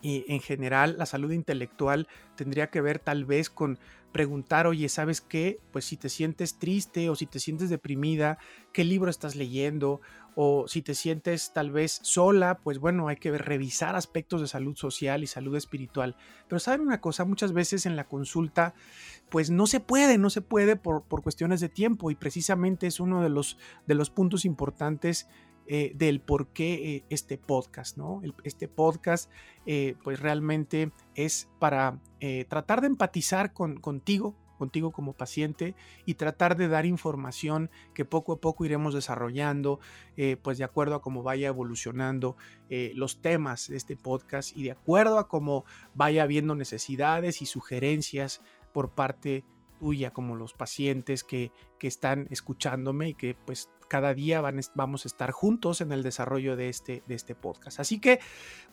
Y 0.00 0.24
en 0.28 0.40
general 0.40 0.94
la 0.96 1.06
salud 1.06 1.32
intelectual 1.32 2.06
tendría 2.36 2.70
que 2.70 2.80
ver 2.80 3.00
tal 3.00 3.24
vez 3.24 3.50
con 3.50 3.80
preguntar, 4.12 4.68
oye, 4.68 4.88
¿sabes 4.88 5.20
qué? 5.20 5.60
Pues 5.72 5.84
si 5.84 5.96
te 5.96 6.08
sientes 6.08 6.58
triste 6.58 7.10
o 7.10 7.16
si 7.16 7.26
te 7.26 7.40
sientes 7.40 7.68
deprimida, 7.68 8.38
¿qué 8.72 8.84
libro 8.84 9.10
estás 9.10 9.34
leyendo? 9.34 10.00
O 10.40 10.68
si 10.68 10.82
te 10.82 10.94
sientes 10.94 11.52
tal 11.52 11.72
vez 11.72 11.98
sola, 12.02 12.58
pues 12.58 12.78
bueno, 12.78 13.08
hay 13.08 13.16
que 13.16 13.36
revisar 13.36 13.96
aspectos 13.96 14.40
de 14.40 14.46
salud 14.46 14.76
social 14.76 15.24
y 15.24 15.26
salud 15.26 15.56
espiritual. 15.56 16.14
Pero 16.48 16.60
saben 16.60 16.82
una 16.82 17.00
cosa, 17.00 17.24
muchas 17.24 17.52
veces 17.52 17.86
en 17.86 17.96
la 17.96 18.06
consulta, 18.06 18.72
pues 19.30 19.50
no 19.50 19.66
se 19.66 19.80
puede, 19.80 20.16
no 20.16 20.30
se 20.30 20.40
puede 20.40 20.76
por, 20.76 21.02
por 21.02 21.24
cuestiones 21.24 21.58
de 21.60 21.68
tiempo 21.68 22.12
y 22.12 22.14
precisamente 22.14 22.86
es 22.86 23.00
uno 23.00 23.20
de 23.20 23.30
los, 23.30 23.58
de 23.88 23.96
los 23.96 24.10
puntos 24.10 24.44
importantes 24.44 25.26
eh, 25.70 25.92
del 25.94 26.22
por 26.22 26.46
qué 26.48 26.94
eh, 26.94 27.04
este 27.10 27.36
podcast, 27.36 27.98
¿no? 27.98 28.22
este 28.42 28.68
podcast 28.68 29.30
eh, 29.66 29.96
pues 30.02 30.18
realmente 30.18 30.92
es 31.14 31.50
para 31.58 32.00
tratar 32.48 32.80
de 32.80 32.86
empatizar 32.86 33.52
con, 33.52 33.78
contigo, 33.78 34.34
contigo 34.58 34.92
como 34.92 35.14
paciente 35.14 35.74
y 36.04 36.14
tratar 36.14 36.56
de 36.56 36.68
dar 36.68 36.84
información 36.84 37.70
que 37.94 38.04
poco 38.04 38.32
a 38.32 38.40
poco 38.40 38.64
iremos 38.64 38.92
desarrollando, 38.92 39.80
pues 40.42 40.58
de 40.58 40.64
acuerdo 40.64 40.96
a 40.96 41.02
cómo 41.02 41.22
vaya 41.22 41.48
evolucionando 41.48 42.36
los 42.94 43.22
temas 43.22 43.68
de 43.68 43.76
este 43.76 43.96
podcast 43.96 44.56
y 44.56 44.64
de 44.64 44.72
acuerdo 44.72 45.18
a 45.18 45.28
cómo 45.28 45.64
vaya 45.94 46.24
habiendo 46.24 46.54
necesidades 46.54 47.40
y 47.40 47.46
sugerencias 47.46 48.42
por 48.72 48.90
parte 48.90 49.44
tuya 49.78 50.12
como 50.12 50.36
los 50.36 50.52
pacientes 50.52 51.24
que, 51.24 51.52
que 51.78 51.86
están 51.86 52.26
escuchándome 52.30 53.10
y 53.10 53.14
que 53.14 53.34
pues 53.34 53.70
cada 53.88 54.12
día 54.12 54.40
van, 54.40 54.60
vamos 54.74 55.04
a 55.04 55.08
estar 55.08 55.30
juntos 55.30 55.80
en 55.80 55.92
el 55.92 56.02
desarrollo 56.02 56.56
de 56.56 56.68
este, 56.68 57.02
de 57.06 57.14
este 57.14 57.34
podcast. 57.34 57.80
Así 57.80 58.00
que, 58.00 58.20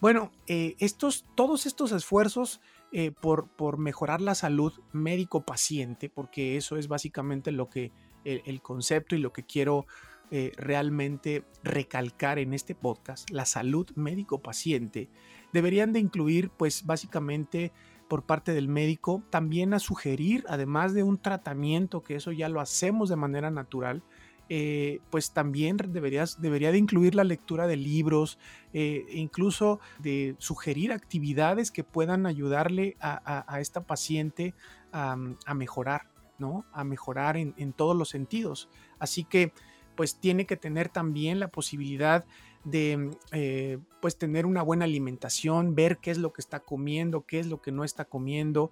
bueno, 0.01 0.31
eh, 0.47 0.75
estos, 0.79 1.25
todos 1.35 1.65
estos 1.65 1.91
esfuerzos 1.93 2.59
eh, 2.97 3.11
por, 3.11 3.77
mejorar 3.77 4.21
la 4.21 4.35
salud 4.35 4.71
médico-paciente, 4.93 6.09
porque 6.09 6.55
eso 6.55 6.77
es 6.77 6.87
básicamente 6.87 7.51
lo 7.51 7.69
que 7.69 7.91
el, 8.23 8.61
concepto 8.61 9.17
y 9.17 9.17
lo 9.17 9.33
que 9.33 9.43
quiero 9.43 9.85
eh, 10.31 10.53
realmente 10.55 11.43
recalcar 11.61 12.39
en 12.39 12.53
este 12.53 12.73
podcast, 12.73 13.29
la 13.31 13.43
salud 13.43 13.85
médico-paciente, 13.95 15.09
deberían 15.51 15.91
de 15.91 15.99
incluir, 15.99 16.51
pues 16.51 16.85
básicamente, 16.85 17.73
por 18.07 18.23
parte 18.23 18.53
del 18.53 18.69
médico, 18.69 19.21
también 19.29 19.73
a 19.73 19.79
sugerir, 19.79 20.45
además 20.47 20.93
de 20.93 21.03
un 21.03 21.17
tratamiento, 21.17 22.01
que 22.01 22.15
eso 22.15 22.31
ya 22.31 22.47
lo 22.47 22.61
hacemos 22.61 23.09
de 23.09 23.17
manera 23.17 23.51
natural, 23.51 24.03
eh, 24.47 24.99
pues 25.09 25.31
también 25.31 25.75
debería 25.77 26.71
de 26.71 26.77
incluir 26.77 27.15
la 27.15 27.23
lectura 27.23 27.65
de 27.65 27.77
libros, 27.77 28.37
eh, 28.73 29.05
e 29.09 29.17
incluso 29.17 29.79
de 29.97 30.35
sugerir 30.37 30.91
actividades 30.91 31.71
que 31.71 31.83
puedan 31.83 32.27
ayudarle 32.27 32.95
a, 32.99 33.57
esta 33.59 33.81
paciente 33.81 34.53
a, 34.91 35.15
mejorar, 35.55 36.09
¿no? 36.37 36.65
A 36.73 36.83
mejorar 36.83 37.37
en, 37.37 37.73
todos 37.73 37.97
los 37.97 38.09
sentidos. 38.09 38.69
Así 38.99 39.23
que, 39.23 39.51
pues 39.95 40.19
tiene 40.19 40.45
que 40.45 40.57
tener 40.57 40.89
también 40.89 41.39
la 41.39 41.47
posibilidad 41.47 42.25
de 42.65 43.11
eh, 43.31 43.77
pues 44.01 44.17
tener 44.17 44.45
una 44.45 44.61
buena 44.61 44.85
alimentación, 44.85 45.73
ver 45.73 45.97
qué 45.97 46.11
es 46.11 46.17
lo 46.17 46.33
que 46.33 46.41
está 46.41 46.59
comiendo, 46.59 47.21
qué 47.25 47.39
es 47.39 47.47
lo 47.47 47.61
que 47.61 47.71
no 47.71 47.83
está 47.83 48.05
comiendo. 48.05 48.69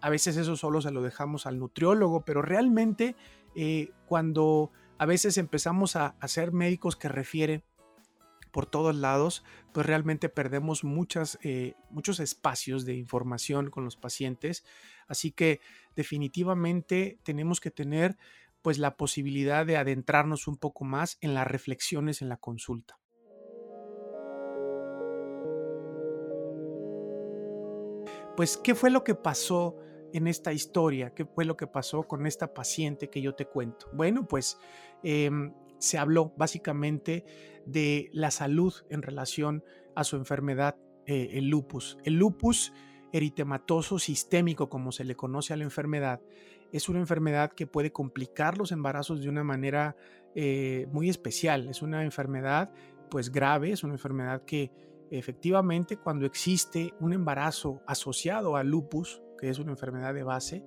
a 0.00 0.08
veces 0.08 0.36
eso 0.38 0.56
solo 0.56 0.80
se 0.80 0.92
lo 0.92 1.02
dejamos 1.02 1.46
al 1.46 1.58
nutriólogo, 1.58 2.22
pero 2.22 2.40
realmente 2.40 3.16
cuando 4.06 4.70
a 4.98 5.06
veces 5.06 5.38
empezamos 5.38 5.96
a, 5.96 6.16
ser 6.26 6.52
médicos 6.52 6.96
que 6.96 7.08
refieren 7.08 7.64
por 8.52 8.66
todos 8.66 8.94
lados, 8.94 9.42
pues 9.72 9.84
realmente 9.84 10.28
perdemos 10.28 10.82
eh, 11.42 11.74
muchos 11.90 12.20
espacios 12.20 12.84
de 12.84 12.94
información 12.94 13.70
con 13.70 13.84
los 13.84 13.96
pacientes. 13.96 14.64
Así 15.08 15.32
que 15.32 15.60
definitivamente 15.96 17.18
tenemos 17.24 17.60
que 17.60 17.72
tener 17.72 18.16
pues 18.62 18.78
la 18.78 18.96
posibilidad 18.96 19.66
de 19.66 19.76
adentrarnos 19.76 20.46
un 20.46 20.56
poco 20.56 20.84
más 20.84 21.18
en 21.20 21.34
las 21.34 21.46
reflexiones 21.46 22.22
en 22.22 22.28
la 22.28 22.36
consulta. 22.36 22.98
Pues, 28.36 28.56
¿qué 28.56 28.74
fue 28.74 28.90
lo 28.90 29.04
que 29.04 29.14
pasó 29.14 29.76
en 30.14 30.28
esta 30.28 30.52
historia? 30.52 31.10
¿Qué 31.10 31.26
fue 31.26 31.44
lo 31.44 31.56
que 31.56 31.66
pasó 31.66 32.04
con 32.04 32.26
esta 32.26 32.54
paciente 32.54 33.10
que 33.10 33.20
yo 33.20 33.34
te 33.34 33.46
cuento? 33.46 33.90
Bueno, 33.92 34.26
pues 34.26 34.58
em, 35.02 35.52
se 35.78 35.98
habló 35.98 36.32
básicamente 36.36 37.26
de 37.66 38.08
la 38.12 38.30
salud 38.30 38.72
en 38.88 39.02
relación 39.02 39.64
a 39.96 40.04
su 40.04 40.16
enfermedad, 40.16 40.76
eh, 41.06 41.30
el 41.32 41.48
lupus. 41.48 41.98
El 42.04 42.14
lupus 42.14 42.72
eritematoso 43.12 43.98
sistémico, 43.98 44.68
como 44.68 44.92
se 44.92 45.04
le 45.04 45.16
conoce 45.16 45.52
a 45.52 45.56
la 45.56 45.64
enfermedad, 45.64 46.20
es 46.72 46.88
una 46.88 47.00
enfermedad 47.00 47.52
que 47.52 47.66
puede 47.66 47.90
complicar 47.92 48.56
los 48.56 48.70
embarazos 48.70 49.20
de 49.20 49.28
una 49.28 49.44
manera 49.44 49.96
eh, 50.36 50.86
muy 50.92 51.08
especial. 51.08 51.68
Es 51.68 51.82
una 51.82 52.04
enfermedad 52.04 52.72
pues 53.10 53.30
grave, 53.30 53.72
es 53.72 53.82
una 53.82 53.94
enfermedad 53.94 54.44
que 54.44 54.70
efectivamente 55.10 55.96
cuando 55.96 56.24
existe 56.24 56.94
un 57.00 57.12
embarazo 57.12 57.82
asociado 57.86 58.56
a 58.56 58.64
lupus, 58.64 59.22
que 59.38 59.48
es 59.48 59.58
una 59.58 59.72
enfermedad 59.72 60.14
de 60.14 60.22
base, 60.22 60.64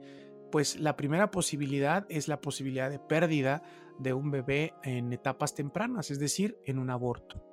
pues 0.52 0.80
la 0.80 0.96
primera 0.96 1.32
posibilidad 1.32 2.06
es 2.10 2.28
la 2.28 2.42
posibilidad 2.42 2.90
de 2.90 3.00
pérdida 3.00 3.62
de 4.00 4.14
un 4.14 4.32
bebé 4.32 4.74
en 4.84 5.12
etapas 5.12 5.56
tempranas, 5.56 6.12
es 6.12 6.20
decir, 6.20 6.58
en 6.66 6.80
un 6.80 6.90
aborto. 6.90 7.44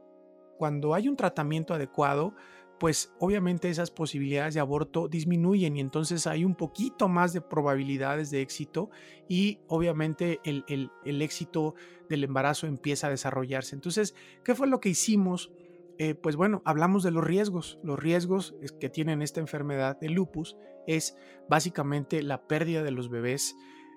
Cuando 0.59 0.95
hay 0.95 1.09
un 1.09 1.17
tratamiento 1.17 1.75
adecuado, 1.75 2.35
pues 2.79 3.13
obviamente 3.19 3.71
esas 3.71 3.91
posibilidades 3.91 4.55
de 4.55 4.61
aborto 4.61 5.09
disminuyen 5.09 5.77
y 5.77 5.81
entonces 5.81 6.27
hay 6.27 6.45
un 6.45 6.55
poquito 6.55 7.09
más 7.09 7.33
de 7.33 7.41
probabilidades 7.41 8.31
de 8.31 8.43
éxito 8.43 8.91
y 9.29 9.61
obviamente 9.69 10.41
el, 10.45 10.65
el 10.69 11.23
éxito 11.23 11.75
del 12.09 12.25
embarazo 12.25 12.67
empieza 12.67 13.07
a 13.07 13.11
desarrollarse. 13.11 13.75
Entonces, 13.75 14.15
¿qué 14.45 14.55
fue 14.55 14.67
lo 14.67 14.81
que 14.81 14.91
hicimos? 14.91 15.53
Eh, 15.99 16.15
pues 16.15 16.37
bueno, 16.37 16.63
hablamos 16.65 17.03
de 17.03 17.11
los 17.11 17.25
riesgos. 17.25 17.79
Los 17.83 17.99
riesgos 17.99 18.55
que 18.81 18.89
tienen 18.89 19.23
esta 19.23 19.41
enfermedad 19.41 19.99
de 20.01 20.09
lupus 20.09 20.57
es 20.87 21.17
básicamente 21.49 22.23
la 22.23 22.47
pérdida 22.47 22.83
de 22.83 22.91
los 22.91 23.09
bebés. 23.09 23.55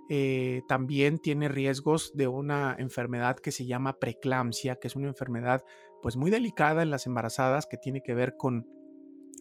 Eh, 0.09 0.61
también 0.67 1.19
tiene 1.19 1.49
riesgos 1.49 2.15
de 2.15 2.27
una 2.27 2.75
enfermedad 2.79 3.37
que 3.37 3.51
se 3.51 3.65
llama 3.65 3.99
preeclampsia, 3.99 4.77
que 4.77 4.87
es 4.87 4.95
una 4.95 5.07
enfermedad 5.07 5.63
pues 6.01 6.15
muy 6.15 6.31
delicada 6.31 6.83
en 6.83 6.91
las 6.91 7.07
embarazadas 7.07 7.65
que 7.65 7.77
tiene 7.77 8.01
que 8.01 8.13
ver 8.13 8.37
con 8.37 8.67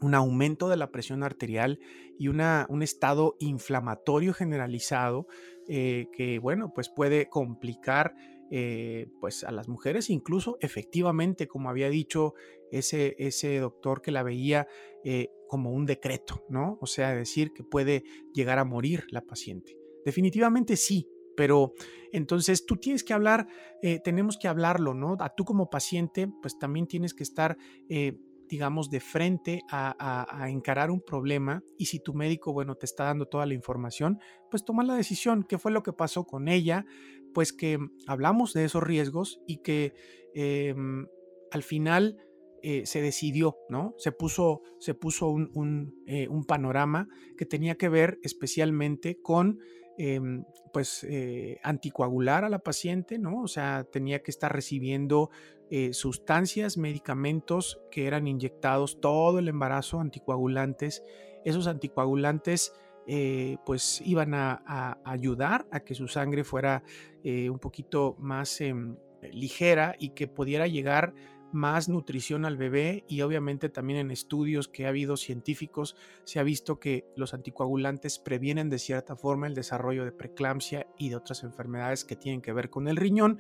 un 0.03 0.15
aumento 0.15 0.69
de 0.69 0.77
la 0.77 0.91
presión 0.91 1.23
arterial 1.23 1.79
y 2.19 2.29
una, 2.29 2.67
un 2.69 2.83
estado 2.83 3.37
inflamatorio 3.39 4.35
generalizado 4.35 5.27
eh, 5.69 6.09
que 6.13 6.39
bueno 6.39 6.73
pues 6.75 6.89
puede 6.89 7.29
complicar 7.29 8.15
eh, 8.51 9.09
pues 9.21 9.45
a 9.45 9.51
las 9.51 9.69
mujeres, 9.69 10.11
incluso 10.11 10.57
efectivamente, 10.61 11.49
como 11.49 11.69
había 11.69 11.89
dicho 11.89 12.35
ese, 12.71 13.17
ese 13.19 13.59
doctor 13.59 14.03
que 14.03 14.11
la 14.11 14.23
veía 14.23 14.69
eh, 15.05 15.31
como 15.49 15.73
un 15.73 15.87
decreto, 15.87 16.45
¿no? 16.49 16.79
O 16.81 16.87
sea, 16.87 17.15
decir 17.15 17.53
que 17.53 17.65
puede 17.65 18.05
llegar 18.33 18.59
a 18.59 18.65
morir 18.65 19.07
la 19.11 19.23
paciente. 19.23 19.77
Definitivamente 20.05 20.77
sí, 20.77 21.09
pero 21.37 21.75
entonces 22.13 22.67
tú 22.67 22.77
tienes 22.77 23.05
que 23.05 23.15
hablar, 23.15 23.49
eh, 23.83 24.01
tenemos 24.03 24.39
que 24.39 24.49
hablarlo, 24.49 24.95
¿no? 24.95 25.17
A 25.19 25.35
tú 25.35 25.45
como 25.45 25.69
paciente, 25.69 26.29
pues 26.41 26.59
también 26.59 26.87
tienes 26.87 27.15
que 27.15 27.25
estar 27.25 27.57
digamos, 28.49 28.91
de 28.91 29.01
frente 29.01 29.63
a, 29.71 30.47
encarar 30.49 30.91
un 30.91 31.01
problema 31.01 31.63
y 31.77 31.87
si 31.87 32.01
tu 32.01 32.15
médico, 32.15 32.53
bueno, 32.53 32.75
te 32.77 32.87
está 32.87 33.05
dando 33.05 33.27
toda 33.27 33.47
la 33.47 33.55
información, 33.55 34.19
pues 34.51 34.65
toma 34.65 34.85
la 34.85 34.95
decisión. 34.95 35.45
¿Qué 35.45 35.59
fue 35.59 35.73
lo 35.73 35.83
que 35.83 35.93
pasó 35.93 36.25
con 36.25 36.49
ella? 36.49 36.87
Pues 37.37 37.53
que 37.53 37.79
hablamos 38.07 38.55
de 38.55 38.65
esos 38.65 38.83
riesgos 38.83 39.43
y 39.47 39.59
que 39.59 39.93
em, 40.33 41.07
al 41.51 41.63
final 41.63 42.17
eh, 42.63 42.87
se 42.87 43.03
decidió, 43.03 43.59
¿no? 43.69 43.95
Se 43.99 44.11
puso, 44.11 44.63
se 44.81 44.95
puso 44.95 45.29
un, 45.29 46.03
eh, 46.07 46.29
un, 46.29 46.47
panorama 46.47 47.09
que 47.37 47.45
tenía 47.45 47.75
que 47.75 47.91
ver 47.91 48.19
especialmente 48.23 49.21
con 49.21 49.59
Em, 49.99 50.45
pues 50.75 51.05
eh, 51.05 51.59
anticoagular 51.63 52.45
a 52.45 52.51
la 52.51 52.59
paciente, 52.59 53.19
¿no? 53.19 53.41
O 53.41 53.49
sea, 53.49 53.85
tenía 53.85 54.23
que 54.23 54.31
estar 54.31 54.53
recibiendo 54.53 55.31
eh, 55.71 55.95
sustancias, 55.95 56.77
medicamentos 56.77 57.81
que 57.91 58.07
eran 58.07 58.27
inyectados 58.27 59.01
todo 59.01 59.39
el 59.39 59.49
embarazo, 59.49 60.01
anticoagulantes. 60.01 61.03
Esos 61.47 61.67
anticoagulantes 61.67 62.75
eh, 63.07 63.57
pues 63.65 64.03
iban 64.05 64.35
a, 64.35 64.99
ayudar 65.05 65.67
a 65.71 65.81
que 65.81 65.95
su 65.95 66.09
sangre 66.09 66.45
fuera 66.45 66.83
un 67.25 67.59
poquito 67.59 68.15
más 68.21 68.61
em, 68.61 68.97
ligera 69.33 69.97
y 69.99 70.11
que 70.11 70.29
pudiera 70.29 70.69
llegar 70.69 71.13
más 71.53 71.89
nutrición 71.89 72.45
al 72.45 72.57
bebé 72.57 73.05
y 73.09 73.23
obviamente 73.23 73.69
también 73.69 73.99
en 73.99 74.11
estudios 74.11 74.69
que 74.69 74.85
ha 74.85 74.91
habido 74.91 75.17
científicos 75.17 75.97
se 76.25 76.39
ha 76.39 76.43
visto 76.43 76.79
que 76.79 77.07
los 77.17 77.35
anticoagulantes 77.35 78.19
previenen 78.19 78.69
de 78.69 78.79
cierta 78.79 79.17
forma 79.17 79.47
el 79.47 79.55
desarrollo 79.55 80.05
de 80.05 80.13
preeclampsia 80.13 80.87
y 80.99 81.09
de 81.09 81.17
otras 81.17 81.43
enfermedades 81.45 82.05
que 82.05 82.17
tienen 82.17 82.43
que 82.43 82.53
ver 82.53 82.69
con 82.69 82.89
el 82.89 82.97
riñón, 82.97 83.39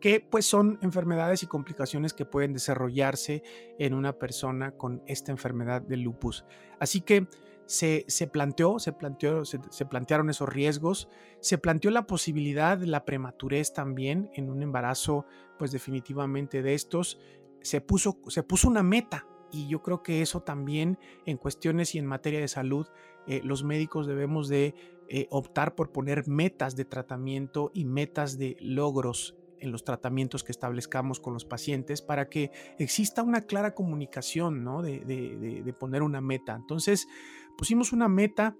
que 0.00 0.20
pues 0.20 0.46
son 0.46 0.78
enfermedades 0.82 1.42
y 1.42 1.46
complicaciones 1.46 2.14
que 2.14 2.24
pueden 2.24 2.52
desarrollarse 2.52 3.42
en 3.78 3.94
una 3.94 4.14
persona 4.18 4.72
con 4.72 5.02
esta 5.06 5.30
enfermedad 5.30 5.82
de 5.82 5.98
lupus. 5.98 6.44
Así 6.80 7.02
que 7.02 7.28
se, 7.66 8.04
planteó, 8.32 8.78
se, 8.78 8.92
planteó 8.92 9.44
se, 9.44 9.86
plantearon 9.86 10.30
esos 10.30 10.48
riesgos, 10.48 11.08
se 11.40 11.58
planteó 11.58 11.90
la 11.90 12.06
posibilidad 12.06 12.78
de 12.78 12.86
la 12.86 13.04
prematurez 13.04 13.72
también 13.72 14.30
en 14.34 14.50
un 14.50 14.62
embarazo, 14.62 15.26
pues 15.58 15.72
definitivamente 15.72 16.62
de 16.62 16.74
estos, 16.74 17.20
se 17.60 17.80
puso, 17.80 18.18
se 18.28 18.42
puso 18.42 18.68
una 18.68 18.82
meta 18.82 19.26
y 19.52 19.68
yo 19.68 19.82
creo 19.82 20.02
que 20.02 20.22
eso 20.22 20.40
también 20.40 20.98
en 21.26 21.36
cuestiones 21.36 21.94
y 21.94 21.98
en 21.98 22.06
materia 22.06 22.40
de 22.40 22.48
salud, 22.48 22.88
eh, 23.26 23.40
los 23.44 23.62
médicos 23.62 24.06
debemos 24.06 24.48
de 24.48 24.74
eh, 25.08 25.26
optar 25.30 25.74
por 25.74 25.92
poner 25.92 26.26
metas 26.26 26.74
de 26.74 26.84
tratamiento 26.84 27.70
y 27.74 27.84
metas 27.84 28.38
de 28.38 28.56
logros 28.60 29.36
en 29.62 29.70
los 29.70 29.84
tratamientos 29.84 30.42
que 30.42 30.52
establezcamos 30.52 31.20
con 31.20 31.34
los 31.34 31.44
pacientes 31.44 32.02
para 32.02 32.28
que 32.28 32.50
exista 32.78 33.22
una 33.22 33.42
clara 33.42 33.74
comunicación 33.74 34.64
¿no? 34.64 34.82
de, 34.82 35.74
poner 35.78 36.02
una 36.02 36.20
meta. 36.20 36.54
Entonces 36.54 37.06
pusimos 37.56 37.92
una 37.92 38.08
meta 38.08 38.56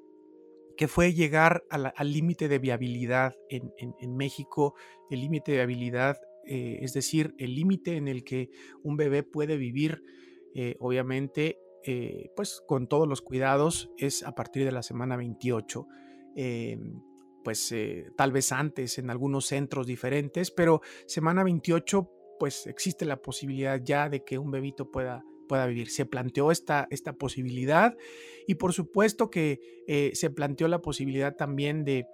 que 0.76 0.88
fue 0.88 1.12
llegar 1.12 1.64
al 1.70 2.12
límite 2.12 2.48
de 2.48 2.58
viabilidad 2.58 3.34
en, 3.48 4.16
México. 4.16 4.74
El 5.10 5.20
límite 5.20 5.52
de 5.52 5.58
viabilidad 5.58 6.16
eh, 6.44 6.78
es 6.82 6.92
decir, 6.92 7.34
el 7.38 7.54
límite 7.54 7.96
en 7.96 8.08
el 8.08 8.24
que 8.24 8.50
un 8.82 8.96
bebé 8.96 9.22
puede 9.22 9.56
vivir, 9.56 10.02
eh, 10.54 10.76
obviamente, 10.80 11.58
eh, 11.84 12.30
pues 12.36 12.62
con 12.66 12.88
todos 12.88 13.08
los 13.08 13.22
cuidados, 13.22 13.90
es 13.96 14.22
a 14.24 14.34
partir 14.34 14.64
de 14.64 14.72
la 14.72 14.82
semana 14.82 15.16
28 15.16 15.86
pues 17.44 17.74
tal 18.16 18.30
vez 18.30 18.52
antes 18.52 18.98
en 18.98 19.10
algunos 19.10 19.46
centros 19.46 19.86
diferentes, 19.86 20.50
pero 20.52 20.80
semana 21.06 21.42
28 21.42 22.08
pues 22.38 22.66
existe 22.68 23.04
la 23.04 23.20
posibilidad 23.20 23.82
ya 23.82 24.08
de 24.08 24.24
que 24.24 24.38
un 24.38 24.50
bebito 24.50 24.90
pueda, 24.90 25.24
pueda 25.52 25.66
vivir. 25.66 25.90
Se 25.90 26.06
planteó 26.06 26.50
esta, 26.50 26.88
esta 26.90 27.12
posibilidad 27.12 27.94
y 28.46 28.54
por 28.54 28.72
supuesto 28.72 29.28
que 29.28 29.60
se 30.14 30.30
planteó 30.30 30.66
la 30.66 30.80
posibilidad 30.80 31.36
también 31.36 31.84
de, 31.84 32.06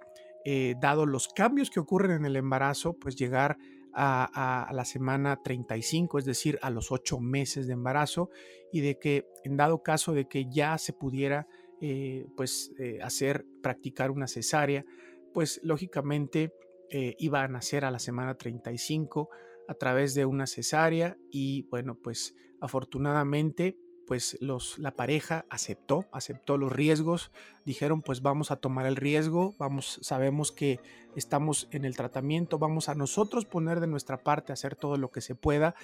dado 0.81 1.05
los 1.05 1.29
cambios 1.29 1.69
que 1.69 1.79
ocurren 1.79 2.11
en 2.11 2.25
el 2.25 2.35
embarazo, 2.35 2.93
pues 2.93 3.15
llegar 3.15 3.57
a, 3.93 4.69
la 4.73 4.85
semana 4.85 5.41
35, 5.41 6.19
es 6.19 6.25
decir, 6.25 6.59
a 6.61 6.69
los 6.69 6.91
ocho 6.91 7.19
meses 7.19 7.67
de 7.67 7.73
embarazo, 7.73 8.29
y 8.71 8.81
de 8.81 8.99
que 8.99 9.25
en 9.43 9.57
dado 9.57 9.81
caso 9.81 10.13
de 10.13 10.27
que 10.27 10.49
ya 10.49 10.77
se 10.77 10.93
pudiera 10.93 11.47
eh, 11.81 12.27
pues 12.35 12.71
eh, 12.77 12.99
hacer, 13.01 13.45
practicar 13.61 14.11
una 14.11 14.27
cesárea, 14.27 14.85
pues 15.33 15.59
lógicamente 15.63 16.53
eh, 16.89 17.15
iba 17.19 17.43
a 17.43 17.47
nacer 17.47 17.85
a 17.85 17.91
la 17.91 17.99
semana 17.99 18.35
35 18.35 19.29
a 19.69 19.75
través 19.75 20.15
de 20.15 20.25
una 20.25 20.47
cesárea 20.47 21.15
y 21.31 21.67
bueno, 21.69 21.95
pues 21.95 22.35
afortunadamente 22.59 23.77
pues 24.07 24.35
los, 24.41 24.79
la 24.79 24.95
pareja 24.95 25.45
aceptó, 25.51 26.07
aceptó 26.11 26.57
los 26.57 26.71
riesgos, 26.71 27.31
dijeron 27.65 28.01
pues 28.01 28.23
vamos 28.23 28.49
a 28.49 28.55
tomar 28.55 28.87
el 28.87 28.95
riesgo, 28.95 29.53
vamos, 29.59 29.99
sabemos 30.01 30.51
que 30.51 30.79
estamos 31.15 31.67
en 31.69 31.85
el 31.85 31.95
tratamiento, 31.95 32.57
vamos 32.57 32.89
a 32.89 32.95
nosotros 32.95 33.45
poner 33.45 33.79
de 33.79 33.85
nuestra 33.85 34.23
parte, 34.23 34.51
hacer 34.51 34.75
todo 34.75 34.97
lo 34.97 35.11
que 35.11 35.21
se 35.21 35.35
pueda 35.35 35.75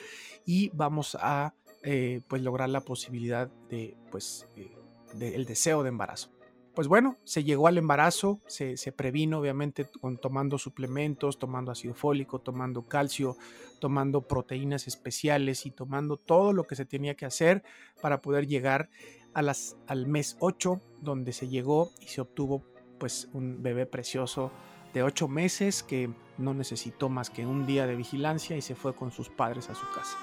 y 0.48 0.72
vamos 0.74 1.16
a 1.22 1.54
eh, 1.84 2.22
pues 2.28 2.42
lograr 2.42 2.70
la 2.70 2.82
posibilidad 2.82 3.52
de 3.70 3.96
pues 4.10 4.48
eh, 4.56 4.76
del 5.14 5.46
deseo 5.46 5.84
de 5.84 5.90
embarazo 5.90 6.32
pues 6.76 6.90
bueno, 6.90 7.18
se 7.24 7.44
llegó 7.44 7.68
al 7.68 7.78
embarazo, 7.78 8.42
se, 8.48 8.76
previno 8.92 9.40
obviamente 9.40 9.90
con, 10.02 10.18
tomando 10.18 10.58
suplementos, 10.58 11.40
tomando 11.40 11.72
ácido 11.72 11.94
fólico, 11.94 12.40
tomando 12.40 12.84
calcio, 12.84 13.38
tomando 13.80 14.22
proteínas 14.22 14.86
especiales 14.88 15.66
y 15.66 15.72
tomando 15.72 16.18
todo 16.18 16.52
lo 16.52 16.66
que 16.66 16.76
se 16.76 16.86
tenía 16.86 17.16
que 17.16 17.26
hacer 17.26 17.64
para 18.02 18.22
poder 18.22 18.46
llegar 18.46 18.90
a 19.34 19.42
las, 19.42 19.78
al 19.88 20.06
mes 20.06 20.36
8, 20.40 20.82
donde 21.02 21.32
se 21.32 21.48
llegó 21.48 21.92
y 22.02 22.08
se 22.08 22.22
obtuvo 22.22 22.64
pues 23.00 23.30
un 23.34 23.64
bebé 23.64 23.86
precioso 23.86 24.52
de 24.94 25.02
8 25.02 25.28
meses 25.30 25.82
que 25.82 26.10
no 26.38 26.54
necesitó 26.54 27.08
más 27.08 27.30
que 27.30 27.46
un 27.46 27.66
día 27.66 27.88
de 27.88 27.96
vigilancia 27.96 28.58
y 28.58 28.62
se 28.62 28.76
fue 28.76 28.94
con 28.94 29.12
sus 29.12 29.30
padres 29.30 29.70
a 29.70 29.76
su 29.76 29.86
casa. 29.94 30.18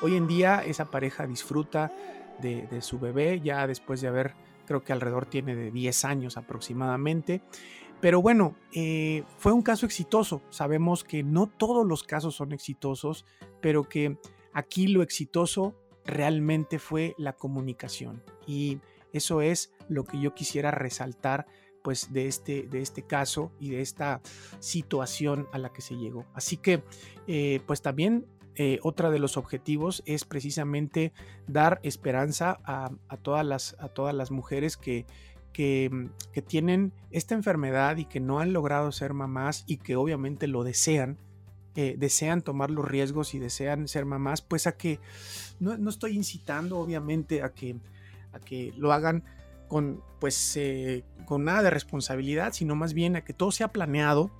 Hoy 0.00 0.16
en 0.16 0.26
día 0.26 0.64
esa 0.64 0.90
pareja 0.90 1.26
disfruta 1.26 1.92
de, 2.40 2.66
de 2.66 2.80
su 2.80 2.98
bebé 2.98 3.40
ya 3.40 3.66
después 3.66 4.00
de 4.00 4.08
haber 4.08 4.47
creo 4.68 4.84
que 4.84 4.92
alrededor 4.92 5.26
tiene 5.26 5.56
de 5.56 5.70
10 5.70 6.04
años 6.04 6.36
aproximadamente. 6.36 7.40
Pero 8.00 8.22
bueno, 8.22 8.54
eh, 8.72 9.24
fue 9.38 9.52
un 9.52 9.62
caso 9.62 9.86
exitoso. 9.86 10.42
Sabemos 10.50 11.02
que 11.02 11.22
no 11.22 11.46
todos 11.46 11.86
los 11.86 12.04
casos 12.04 12.36
son 12.36 12.52
exitosos, 12.52 13.24
pero 13.60 13.88
que 13.88 14.18
aquí 14.52 14.86
lo 14.86 15.02
exitoso 15.02 15.74
realmente 16.04 16.78
fue 16.78 17.14
la 17.18 17.32
comunicación. 17.32 18.22
Y 18.46 18.78
eso 19.12 19.40
es 19.40 19.72
lo 19.88 20.04
que 20.04 20.20
yo 20.20 20.34
quisiera 20.34 20.70
resaltar 20.70 21.46
pues 21.82 22.12
de 22.12 22.26
este, 22.26 22.64
de 22.64 22.82
este 22.82 23.02
caso 23.02 23.50
y 23.58 23.70
de 23.70 23.80
esta 23.80 24.20
situación 24.58 25.48
a 25.52 25.58
la 25.58 25.72
que 25.72 25.80
se 25.80 25.96
llegó. 25.96 26.26
Así 26.34 26.58
que 26.58 26.84
eh, 27.26 27.60
pues 27.66 27.80
también 27.80 28.26
eh, 28.60 28.80
otra 28.82 29.10
de 29.10 29.20
los 29.20 29.36
objetivos 29.36 30.02
es 30.04 30.24
precisamente 30.24 31.12
dar 31.46 31.78
esperanza 31.84 32.58
a, 32.64 32.90
todas, 33.22 33.46
las, 33.46 34.30
mujeres 34.32 34.76
que, 34.76 35.06
que, 35.52 36.10
tienen 36.44 36.92
esta 37.12 37.36
enfermedad 37.36 37.98
y 37.98 38.04
que 38.04 38.18
no 38.18 38.40
han 38.40 38.52
logrado 38.52 38.90
ser 38.90 39.14
mamás 39.14 39.62
y 39.68 39.76
que 39.76 39.94
obviamente 39.94 40.48
lo 40.48 40.64
desean, 40.64 41.18
eh, 41.76 41.94
desean 41.98 42.42
tomar 42.42 42.70
los 42.70 42.84
riesgos 42.84 43.32
y 43.32 43.38
desean 43.38 43.86
ser 43.86 44.04
mamás, 44.06 44.42
pues 44.42 44.66
a 44.66 44.76
que 44.76 44.98
no, 45.60 45.78
no 45.78 45.88
estoy 45.88 46.16
incitando 46.16 46.80
obviamente 46.80 47.44
a 47.44 47.50
que, 47.50 47.76
a 48.32 48.40
que 48.40 48.74
lo 48.76 48.92
hagan 48.92 49.22
con, 49.68 50.02
pues, 50.18 50.56
eh, 50.56 51.04
con 51.26 51.44
nada 51.44 51.62
de 51.62 51.70
responsabilidad, 51.70 52.52
sino 52.54 52.74
más 52.74 52.92
bien 52.92 53.14
a 53.14 53.22
que 53.22 53.34
todo 53.34 53.52
sea 53.52 53.68
planeado, 53.68 54.32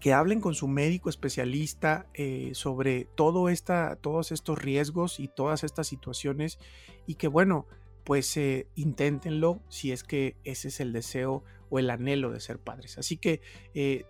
que 0.00 0.12
hablen 0.12 0.40
con 0.40 0.54
su 0.54 0.68
médico 0.68 1.08
especialista 1.08 2.06
eh, 2.14 2.50
sobre 2.54 3.06
todo 3.14 3.48
esta, 3.48 3.96
todos 3.96 4.32
estos 4.32 4.58
riesgos 4.58 5.20
y 5.20 5.28
todas 5.28 5.64
estas 5.64 5.86
situaciones 5.86 6.58
y 7.06 7.14
que 7.14 7.28
bueno, 7.28 7.66
pues 8.04 8.36
eh, 8.36 8.68
inténtenlo 8.74 9.60
si 9.68 9.92
es 9.92 10.04
que 10.04 10.36
ese 10.44 10.68
es 10.68 10.80
el 10.80 10.92
deseo 10.92 11.42
o 11.68 11.80
el 11.80 11.90
anhelo 11.90 12.30
de 12.30 12.38
ser 12.38 12.60
padres. 12.60 12.96
Así 12.96 13.16
que 13.16 13.40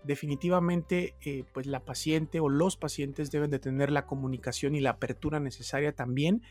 definitivamente 0.03 1.15
pues 1.53 1.65
la 1.65 1.83
paciente 1.83 2.39
o 2.39 2.49
los 2.49 2.77
pacientes 2.77 3.31
deben 3.31 3.49
de 3.49 3.57
tener 3.57 3.91
la 3.91 4.05
comunicación 4.05 4.75
y 4.75 4.79
la 4.79 4.91
apertura 4.91 5.39
necesaria 5.39 5.95
también 5.95 6.43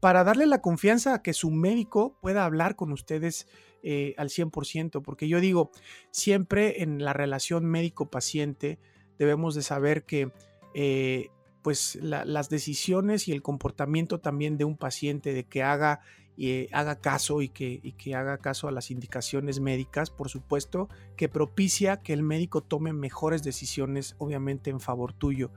para 0.00 0.24
darle 0.24 0.46
la 0.46 0.60
confianza 0.60 1.14
a 1.14 1.22
que 1.22 1.32
su 1.32 1.50
médico 1.50 2.16
pueda 2.20 2.44
hablar 2.44 2.76
con 2.76 2.92
ustedes 2.92 3.48
eh, 3.82 4.14
al 4.16 4.28
100%, 4.28 5.02
porque 5.02 5.28
yo 5.28 5.40
digo, 5.40 5.70
siempre 6.10 6.82
en 6.82 7.04
la 7.04 7.12
relación 7.12 7.64
médico-paciente 7.64 8.78
debemos 9.18 9.54
de 9.54 9.62
saber 9.62 10.04
que 10.04 10.32
eh, 10.74 11.28
pues 11.62 11.96
las 12.02 12.48
decisiones 12.48 13.28
y 13.28 13.32
el 13.32 13.42
comportamiento 13.42 14.18
también 14.18 14.56
de 14.58 14.64
un 14.64 14.76
paciente 14.76 15.32
de 15.32 15.44
que 15.44 15.62
haga 15.62 16.00
eh, 16.40 16.68
haga 16.72 17.00
caso 17.00 17.42
y 17.42 17.48
que, 17.48 18.14
haga 18.14 18.38
caso 18.38 18.68
a 18.68 18.72
las 18.72 18.92
indicaciones 18.92 19.58
médicas, 19.58 20.10
por 20.10 20.28
supuesto, 20.28 20.88
que 21.16 21.28
propicia 21.28 22.00
que 22.00 22.12
el 22.12 22.22
médico 22.22 22.62
tome 22.62 22.92
mejores 22.92 23.42
decisiones, 23.42 24.14
obviamente 24.18 24.70
en 24.70 24.80
favor 24.80 25.12
tuyo. 25.12 25.50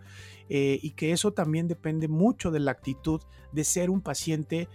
Y 0.49 0.91
que 0.91 1.11
eso 1.11 1.33
también 1.33 1.67
depende 1.67 2.07
mucho 2.07 2.51
de 2.51 2.59
la 2.59 2.71
actitud 2.71 3.21
de 3.51 3.63
ser 3.63 3.89
un 3.89 4.01
paciente 4.01 4.67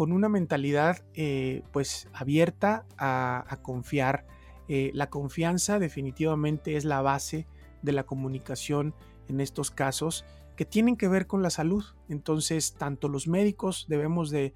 con 0.00 0.12
una 0.12 0.30
mentalidad 0.30 1.04
eh, 1.12 1.60
pues 1.72 2.08
abierta 2.14 2.86
a, 2.96 3.58
confiar. 3.60 4.24
la 4.66 5.10
confianza 5.10 5.78
definitivamente 5.78 6.76
es 6.76 6.86
la 6.86 7.02
base 7.02 7.46
de 7.82 7.92
la 7.92 8.04
comunicación 8.04 8.94
en 9.28 9.42
estos 9.42 9.70
casos 9.70 10.24
que 10.56 10.64
tienen 10.64 10.96
que 10.96 11.06
ver 11.06 11.26
con 11.26 11.42
la 11.42 11.50
salud. 11.50 11.84
Entonces, 12.08 12.72
tanto 12.78 13.10
los 13.10 13.28
médicos 13.28 13.84
debemos 13.90 14.30
de, 14.30 14.54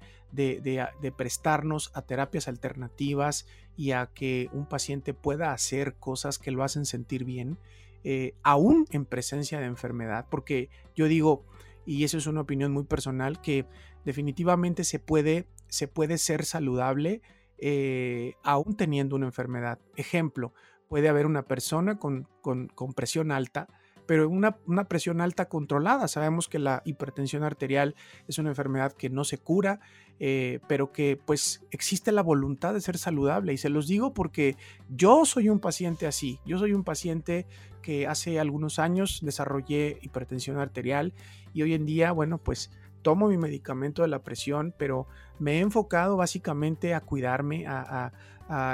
prestarnos 1.15 1.91
a 1.93 2.01
terapias 2.01 2.47
alternativas 2.47 3.45
y 3.77 3.91
a 3.91 4.07
que 4.07 4.49
un 4.51 4.65
paciente 4.65 5.13
pueda 5.13 5.53
hacer 5.53 5.93
cosas 5.93 6.39
que 6.39 6.49
lo 6.49 6.63
hacen 6.63 6.87
sentir 6.87 7.23
bien, 7.23 7.59
eh, 8.03 8.33
aún 8.41 8.87
en 8.89 9.05
presencia 9.05 9.59
de 9.59 9.67
enfermedad, 9.67 10.25
porque 10.27 10.69
yo 10.95 11.07
digo, 11.07 11.45
y 11.85 12.03
eso 12.03 12.17
es 12.17 12.25
una 12.25 12.41
opinión 12.41 12.71
muy 12.71 12.85
personal, 12.85 13.41
que 13.41 13.67
definitivamente 14.05 14.83
se 14.83 14.99
puede, 14.99 15.47
se 15.67 15.87
puede 15.87 16.17
ser 16.17 16.45
saludable 16.45 17.21
eh, 17.57 18.33
aún 18.43 18.77
teniendo 18.77 19.15
una 19.15 19.25
enfermedad. 19.25 19.79
Ejemplo, 19.95 20.53
puede 20.87 21.09
haber 21.09 21.25
una 21.25 21.43
persona 21.43 21.97
con, 21.97 22.27
con 22.41 22.93
presión 22.93 23.31
alta, 23.31 23.67
pero 24.05 24.29
una, 24.29 24.57
una 24.65 24.85
presión 24.85 25.21
alta 25.21 25.49
controlada. 25.49 26.07
Sabemos 26.07 26.47
que 26.47 26.59
la 26.59 26.81
hipertensión 26.85 27.43
arterial 27.43 27.95
es 28.27 28.37
una 28.37 28.49
enfermedad 28.49 28.93
que 28.93 29.09
no 29.09 29.23
se 29.23 29.37
cura, 29.37 29.79
eh, 30.19 30.59
pero 30.67 30.91
que 30.91 31.19
pues 31.23 31.65
existe 31.71 32.11
la 32.11 32.21
voluntad 32.21 32.73
de 32.73 32.81
ser 32.81 32.97
saludable. 32.97 33.53
Y 33.53 33.57
se 33.57 33.69
los 33.69 33.87
digo 33.87 34.13
porque 34.13 34.57
yo 34.89 35.25
soy 35.25 35.49
un 35.49 35.59
paciente 35.59 36.07
así. 36.07 36.39
Yo 36.45 36.57
soy 36.57 36.73
un 36.73 36.83
paciente 36.83 37.45
que 37.81 38.07
hace 38.07 38.39
algunos 38.39 38.79
años 38.79 39.19
desarrollé 39.21 39.99
hipertensión 40.01 40.57
arterial 40.57 41.13
y 41.53 41.61
hoy 41.61 41.73
en 41.73 41.85
día, 41.85 42.11
bueno, 42.11 42.37
pues 42.37 42.71
tomo 43.05 43.27
mi 43.27 43.37
medicamento 43.37 44.01
de 44.01 44.07
la 44.07 44.23
presión, 44.23 44.73
pero 44.75 45.05
me 45.37 45.57
he 45.57 45.59
enfocado 45.59 46.17
básicamente 46.17 46.95
a 46.95 47.01
cuidarme, 47.01 47.67
a, 47.67 48.11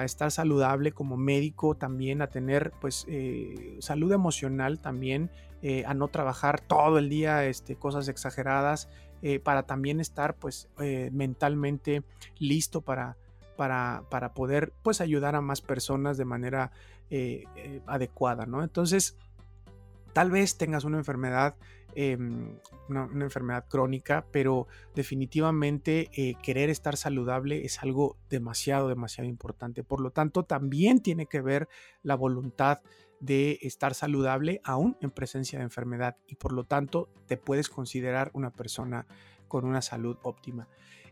estar 0.06 0.32
saludable 0.32 0.92
como 0.94 1.16
médico 1.18 1.76
también, 1.76 2.22
a 2.22 2.28
tener 2.28 2.72
pues 2.82 3.06
eh, 3.10 3.78
salud 3.80 4.12
emocional 4.12 4.80
también, 4.80 5.30
eh, 5.62 5.84
a 5.86 5.94
no 5.94 6.08
trabajar 6.10 6.60
todo 6.60 6.98
el 6.98 7.10
día 7.10 7.46
este, 7.46 7.76
cosas 7.76 8.08
exageradas, 8.08 8.90
eh, 9.22 9.40
para 9.40 9.64
también 9.64 10.00
estar 10.00 10.36
pues 10.36 10.70
mentalmente 11.12 12.04
listo 12.38 12.82
para, 12.82 13.18
para, 13.58 14.04
para, 14.10 14.34
poder 14.34 14.74
pues 14.82 15.00
ayudar 15.00 15.36
a 15.36 15.42
más 15.42 15.62
personas 15.62 16.18
de 16.18 16.26
manera 16.26 16.72
adecuada, 17.86 18.46
¿no? 18.46 18.64
Entonces, 18.64 19.18
tal 20.14 20.32
vez 20.32 20.58
tengas 20.58 20.84
una 20.84 20.98
enfermedad 20.98 21.56
Em, 21.96 22.58
una, 22.88 23.10
enfermedad 23.24 23.66
crónica, 23.68 24.26
pero 24.32 24.68
definitivamente 24.96 26.10
eh, 26.14 26.36
querer 26.42 26.70
estar 26.70 26.98
saludable 26.98 27.66
es 27.66 27.82
algo 27.84 28.18
demasiado, 28.30 28.88
demasiado 28.88 29.30
importante. 29.30 29.84
Por 29.84 30.02
lo 30.02 30.12
tanto, 30.12 30.44
también 30.44 31.02
tiene 31.02 31.26
que 31.26 31.42
ver 31.42 31.68
la 32.04 32.16
voluntad 32.16 32.80
de 33.20 33.60
estar 33.62 33.94
saludable 33.94 34.62
aún 34.64 34.98
en 35.02 35.12
presencia 35.12 35.60
de 35.60 35.64
enfermedad 35.64 36.18
y 36.28 36.36
por 36.36 36.54
lo 36.54 36.64
tanto 36.64 37.10
te 37.28 37.38
puedes 37.38 37.70
considerar 37.70 38.32
una 38.34 38.52
persona 38.52 39.06
con 39.48 39.66
una 39.66 39.82
salud 39.82 40.18
óptima. 40.24 40.68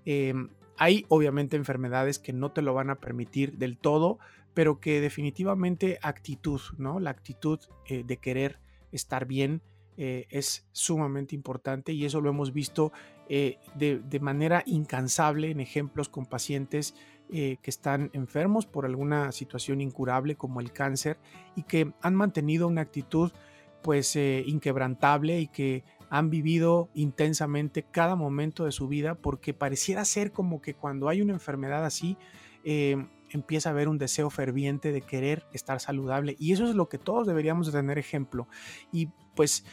Em, 0.06 0.50
hay 0.78 1.06
obviamente 1.10 1.56
enfermedades 1.56 2.20
que 2.20 2.34
no 2.34 2.52
te 2.52 2.62
lo 2.62 2.74
van 2.74 2.90
a 2.90 3.00
permitir 3.00 3.58
del 3.58 3.78
todo, 3.78 4.18
pero 4.54 4.80
que 4.80 5.02
definitivamente 5.02 6.00
actitud, 6.02 6.62
¿no? 6.78 7.00
La 7.00 7.12
actitud 7.12 7.60
eh, 7.86 8.04
de 8.06 8.18
querer 8.18 8.60
estar 8.92 9.26
bien, 9.26 9.62
eh, 10.02 10.28
es 10.30 10.66
sumamente 10.72 11.36
importante 11.36 11.92
y 11.92 12.06
eso 12.06 12.22
lo 12.22 12.30
hemos 12.30 12.54
visto 12.54 12.94
eh, 13.28 13.58
de, 13.76 14.20
manera 14.22 14.64
incansable 14.66 15.52
en 15.52 15.60
ejemplos 15.60 16.08
con 16.08 16.26
pacientes 16.26 16.96
eh, 17.30 17.58
que 17.62 17.70
están 17.70 18.10
enfermos 18.14 18.66
por 18.66 18.86
alguna 18.86 19.34
situación 19.34 19.82
incurable 19.82 20.38
como 20.38 20.62
el 20.62 20.72
cáncer 20.72 21.18
y 21.58 21.64
que 21.64 21.92
han 22.02 22.16
mantenido 22.16 22.66
una 22.70 22.80
actitud 22.80 23.34
pues 23.82 24.16
inquebrantable 24.16 25.42
y 25.42 25.48
que 25.48 25.84
han 26.10 26.30
vivido 26.30 26.88
intensamente 26.94 27.84
cada 27.84 28.16
momento 28.16 28.64
de 28.64 28.72
su 28.72 28.88
vida 28.88 29.16
porque 29.16 29.54
pareciera 29.54 30.06
ser 30.06 30.32
como 30.32 30.62
que 30.62 30.76
cuando 30.76 31.10
hay 31.10 31.22
una 31.22 31.34
enfermedad 31.34 31.84
así 31.84 32.16
empieza 32.64 33.70
a 33.70 33.74
haber 33.74 33.90
un 33.90 33.98
deseo 33.98 34.30
ferviente 34.30 34.94
de 34.94 35.02
querer 35.02 35.46
estar 35.52 35.82
saludable 35.82 36.38
y 36.40 36.54
eso 36.54 36.70
es 36.70 36.76
lo 36.76 36.88
que 36.88 36.98
todos 36.98 37.28
deberíamos 37.28 37.68
de 37.68 37.74
tener 37.74 37.98
ejemplo. 37.98 38.48
Y 38.92 39.10
pues 39.36 39.64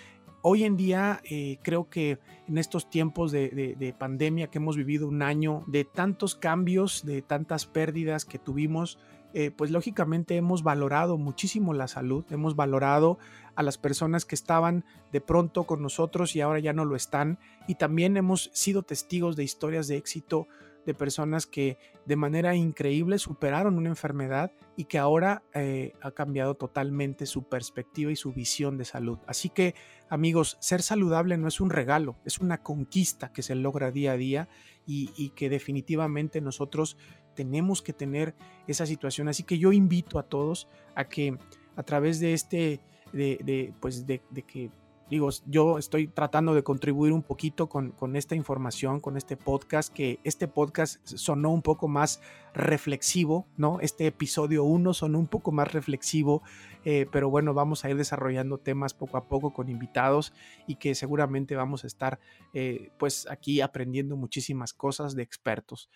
Hoy 0.42 0.64
en 0.64 0.77
día 0.77 1.20
eh, 1.25 1.59
creo 1.62 1.88
que 1.88 2.18
en 2.46 2.59
estos 2.59 2.88
tiempos 2.88 3.33
de, 3.33 3.94
pandemia 3.99 4.49
que 4.49 4.59
hemos 4.59 4.77
vivido 4.77 5.09
un 5.09 5.22
año, 5.22 5.64
de 5.66 5.85
tantos 5.85 6.35
cambios, 6.35 7.05
de 7.05 7.22
tantas 7.22 7.66
pérdidas 7.66 8.25
que 8.25 8.38
tuvimos, 8.38 8.99
eh, 9.35 9.51
pues 9.51 9.70
lógicamente 9.70 10.37
hemos 10.37 10.62
valorado 10.62 11.18
muchísimo 11.18 11.75
la 11.75 11.88
salud, 11.88 12.25
hemos 12.31 12.55
valorado 12.55 13.18
a 13.55 13.62
las 13.62 13.77
personas 13.77 14.25
que 14.25 14.35
estaban 14.35 14.85
de 15.12 15.20
pronto 15.20 15.64
con 15.64 15.83
nosotros 15.83 16.37
y 16.37 16.40
ahora 16.40 16.61
ya 16.61 16.72
no 16.72 16.85
lo 16.85 16.94
están, 16.94 17.38
y 17.66 17.75
también 17.75 18.16
hemos 18.16 18.51
sido 18.53 18.83
testigos 18.83 19.35
de 19.35 19.44
historias 19.44 19.88
de 19.88 19.96
éxito 19.96 20.46
de 20.87 20.94
personas 20.94 21.46
que 21.46 21.79
de 22.07 22.16
manera 22.16 22.55
increíble 22.55 23.18
superaron 23.18 23.77
una 23.77 23.88
enfermedad 23.88 24.53
y 24.77 24.85
que 24.85 24.99
ahora 24.99 25.42
eh, 25.53 25.92
ha 26.01 26.12
cambiado 26.12 26.55
totalmente 26.55 27.27
su 27.27 27.49
perspectiva 27.49 28.12
y 28.12 28.16
su 28.16 28.33
visión 28.33 28.79
de 28.79 28.85
salud. 28.85 29.18
Así 29.27 29.51
que 29.51 29.75
amigos, 30.09 30.57
ser 30.61 30.83
saludable 30.83 31.37
no 31.37 31.49
es 31.49 31.61
un 31.61 31.70
regalo, 31.70 32.16
es 32.25 32.38
una 32.38 32.62
conquista 32.62 33.33
que 33.33 33.42
se 33.42 33.57
logra 33.57 33.90
día 33.90 34.12
a 34.12 34.16
día 34.16 34.49
y, 34.87 35.31
que 35.31 35.51
definitivamente 35.51 36.40
nosotros 36.40 36.96
tenemos 37.35 37.83
que 37.83 37.92
tener 37.92 38.37
esa 38.68 38.87
situación. 38.87 39.29
Así 39.29 39.42
que 39.42 39.59
yo 39.59 39.72
invito 39.72 40.20
a 40.20 40.22
todos 40.22 40.68
a 40.94 41.09
que 41.09 41.37
a 41.75 41.83
través 41.83 42.20
de 42.20 42.33
este, 42.33 42.81
de, 43.12 43.75
pues 43.81 44.07
de 44.07 44.20
que 44.46 44.70
digo, 45.09 45.29
yo 45.47 45.79
estoy 45.79 46.09
tratando 46.09 46.55
de 46.55 46.62
contribuir 46.62 47.12
un 47.12 47.23
poquito 47.23 47.69
con, 47.69 47.95
esta 48.16 48.35
información, 48.35 49.01
con 49.01 49.16
este 49.16 49.37
podcast, 49.37 49.92
que 49.92 50.19
este 50.25 50.49
podcast 50.49 51.07
sonó 51.07 51.51
un 51.51 51.62
poco 51.62 51.88
más 51.88 52.21
reflexivo, 52.55 53.47
¿no? 53.57 53.79
Este 53.81 54.07
episodio 54.07 54.64
1 54.64 54.95
sonó 54.95 55.19
un 55.19 55.29
poco 55.29 55.53
más 55.53 55.73
reflexivo, 55.73 56.42
eh, 56.85 57.07
pero 57.11 57.31
bueno, 57.31 57.55
vamos 57.55 57.85
a 57.85 57.90
ir 57.90 57.97
desarrollando 57.97 58.59
temas 58.59 58.95
poco 58.95 59.16
a 59.16 59.29
poco 59.29 59.53
con 59.53 59.69
invitados 59.69 60.33
y 60.66 60.77
que 60.77 60.95
seguramente 60.95 61.55
vamos 61.55 61.85
a 61.85 61.87
estar 61.87 62.19
eh, 62.53 62.90
pues 62.99 63.27
aquí 63.31 63.61
aprendiendo 63.61 64.16
muchísimas 64.16 64.73
cosas 64.73 65.14
de 65.14 65.23
expertos. 65.23 65.88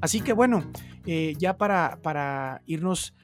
Así 0.00 0.22
que 0.22 0.32
bueno, 0.32 0.64
eh, 1.06 1.34
ya 1.38 1.56
para, 1.56 2.00
para 2.02 2.62
irnos 2.66 3.14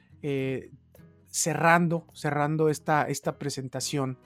cerrando, 1.37 2.07
cerrando 2.13 2.67
esta, 2.69 3.03
esta 3.03 3.37
presentación, 3.37 4.17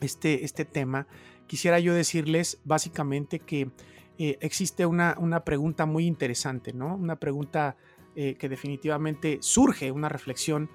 este, 0.00 0.42
este 0.46 0.64
tema, 0.64 1.06
quisiera 1.46 1.78
yo 1.80 1.92
decirles 1.92 2.58
básicamente 2.64 3.40
que 3.40 3.70
eh, 4.16 4.38
existe 4.40 4.86
una, 4.86 5.16
una, 5.18 5.44
pregunta 5.44 5.84
muy 5.84 6.06
interesante, 6.06 6.72
¿no? 6.72 6.96
Una 6.96 7.16
pregunta 7.16 7.76
eh, 8.16 8.36
que 8.36 8.48
definitivamente 8.48 9.38
surge, 9.42 9.90
una 9.90 10.08
reflexión, 10.08 10.70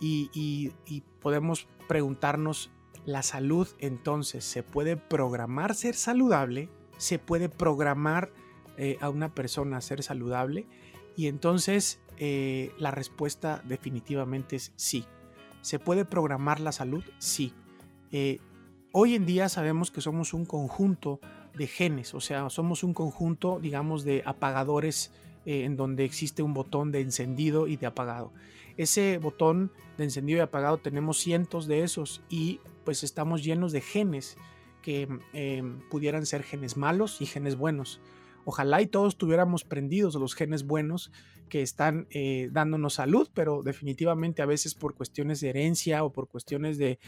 y, 0.00 0.72
podemos 1.20 1.66
preguntarnos, 1.88 2.70
¿la 3.04 3.22
salud 3.22 3.66
entonces 3.78 4.44
se 4.44 4.62
puede 4.62 4.96
programar 4.96 5.74
ser 5.74 5.94
saludable? 5.94 6.68
¿Se 6.98 7.18
puede 7.18 7.48
programar 7.48 8.30
eh, 8.76 8.96
a 9.00 9.08
una 9.08 9.34
persona 9.34 9.80
ser 9.80 10.02
saludable? 10.02 10.68
Y 11.16 11.26
entonces 11.26 12.00
la 12.18 12.90
respuesta 12.90 13.62
definitivamente 13.64 14.56
es 14.56 14.72
sí. 14.76 15.04
¿Se 15.60 15.78
puede 15.78 16.04
programar 16.04 16.60
la 16.60 16.72
salud? 16.72 17.04
Sí. 17.18 17.52
hoy 18.92 19.14
en 19.14 19.26
día 19.26 19.48
sabemos 19.48 19.90
que 19.90 20.00
somos 20.00 20.34
un 20.34 20.44
conjunto 20.44 21.20
de 21.56 21.66
genes, 21.66 22.14
o 22.14 22.20
sea, 22.20 22.48
somos 22.50 22.82
un 22.82 22.94
conjunto, 22.94 23.58
digamos, 23.60 24.04
de 24.04 24.22
apagadores 24.24 25.12
eh, 25.48 25.64
en 25.64 25.76
donde 25.76 26.04
existe 26.04 26.42
un 26.42 26.52
botón 26.52 26.92
de 26.92 27.00
encendido 27.00 27.68
y 27.68 27.76
de 27.76 27.86
apagado. 27.86 28.32
Ese 28.76 29.18
botón 29.18 29.72
de 29.96 30.04
encendido 30.04 30.38
y 30.38 30.42
apagado 30.42 30.76
tenemos 30.76 31.18
cientos 31.18 31.66
de 31.66 31.82
esos 31.84 32.22
y 32.28 32.60
pues 32.84 33.02
estamos 33.02 33.42
llenos 33.42 33.72
de 33.72 33.80
genes 33.80 34.36
que 34.82 35.08
em, 35.32 35.80
pudieran 35.88 36.26
ser 36.26 36.42
genes 36.42 36.76
malos 36.76 37.20
y 37.20 37.26
genes 37.26 37.56
buenos. 37.56 38.00
Ojalá 38.44 38.82
y 38.82 38.86
todos 38.86 39.16
tuviéramos 39.16 39.64
prendidos 39.64 40.14
los 40.14 40.34
genes 40.34 40.64
buenos 40.66 41.10
que 41.48 41.62
están 41.62 42.06
eh, 42.10 42.48
dándonos 42.52 42.94
salud, 42.94 43.28
pero 43.34 43.62
definitivamente 43.62 44.42
a 44.42 44.46
veces 44.46 44.74
por 44.74 44.94
cuestiones 44.94 45.40
de 45.40 45.50
herencia 45.50 46.04
o 46.04 46.12
por 46.12 46.28
cuestiones 46.28 46.78
de, 46.78 46.98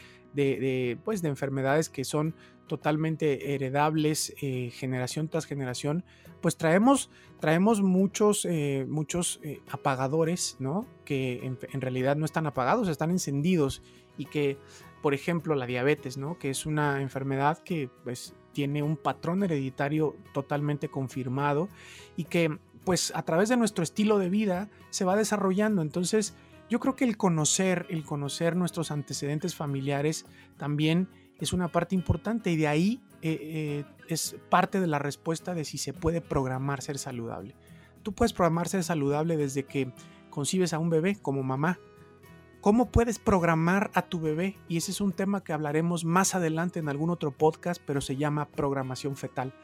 pues 1.04 1.22
de 1.22 1.28
enfermedades 1.28 1.88
que 1.88 2.04
son 2.04 2.34
totalmente 2.66 3.54
heredables 3.54 4.34
eh, 4.40 4.70
generación 4.72 5.28
tras 5.28 5.44
generación, 5.46 6.04
pues 6.40 6.56
traemos, 6.56 7.10
traemos 7.40 7.82
muchos, 7.82 8.44
eh, 8.44 8.86
muchos 8.88 9.40
apagadores, 9.70 10.56
¿no? 10.58 10.86
Que 11.04 11.44
en, 11.44 11.58
en, 11.72 11.80
realidad 11.80 12.16
no 12.16 12.24
están 12.24 12.46
apagados, 12.46 12.88
están 12.88 13.10
encendidos 13.10 13.82
y 14.16 14.26
que, 14.26 14.56
por 15.02 15.14
ejemplo, 15.14 15.54
la 15.54 15.66
diabetes, 15.66 16.16
¿no? 16.16 16.38
Que 16.38 16.50
es 16.50 16.64
una 16.64 17.02
enfermedad 17.02 17.58
que 17.58 17.90
pues 18.04 18.34
tiene 18.52 18.82
un 18.82 18.96
patrón 18.96 19.42
hereditario 19.42 20.16
totalmente 20.32 20.88
confirmado 20.88 21.68
y 22.16 22.24
que 22.24 22.58
pues 22.84 23.12
a 23.14 23.22
través 23.22 23.48
de 23.48 23.56
nuestro 23.56 23.84
estilo 23.84 24.18
de 24.18 24.30
vida 24.30 24.68
se 24.90 25.04
va 25.04 25.16
desarrollando. 25.16 25.82
Entonces, 25.82 26.34
yo 26.68 26.78
creo 26.80 26.94
que 26.94 27.04
el 27.04 27.16
conocer, 27.16 27.86
el 27.90 28.04
conocer 28.04 28.56
nuestros 28.56 28.90
antecedentes 28.90 29.54
familiares 29.54 30.24
también 30.56 31.08
es 31.38 31.52
una 31.52 31.68
parte 31.68 31.94
importante 31.94 32.50
y 32.50 32.56
de 32.56 32.68
ahí 32.68 33.00
eh, 33.22 33.38
eh, 33.42 33.84
es 34.08 34.36
parte 34.48 34.80
de 34.80 34.86
la 34.86 34.98
respuesta 34.98 35.54
de 35.54 35.64
si 35.64 35.78
se 35.78 35.92
puede 35.92 36.20
programar 36.20 36.82
ser 36.82 36.98
saludable. 36.98 37.56
Tú 38.02 38.12
puedes 38.12 38.32
programar 38.32 38.68
ser 38.68 38.84
saludable 38.84 39.36
desde 39.36 39.64
que 39.64 39.92
concibes 40.30 40.72
a 40.72 40.78
un 40.78 40.90
bebé 40.90 41.16
como 41.20 41.42
mamá. 41.42 41.78
¿Cómo 42.60 42.90
puedes 42.90 43.18
programar 43.18 43.90
a 43.94 44.02
tu 44.02 44.20
bebé? 44.20 44.56
Y 44.68 44.76
ese 44.76 44.90
es 44.90 45.00
un 45.00 45.12
tema 45.12 45.42
que 45.42 45.54
hablaremos 45.54 46.04
más 46.04 46.34
adelante 46.34 46.78
en 46.78 46.90
algún 46.90 47.08
otro 47.08 47.30
podcast, 47.30 47.80
pero 47.84 48.02
se 48.02 48.16
llama 48.16 48.48
programación 48.48 49.16
fetal. 49.16 49.54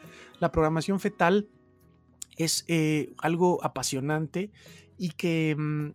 La 0.40 0.50
programación 0.50 0.98
fetal 0.98 1.46
es 2.36 2.64
eh, 2.68 3.14
algo 3.18 3.64
apasionante 3.64 4.50
y 4.98 5.10
que 5.10 5.54
mm, 5.56 5.90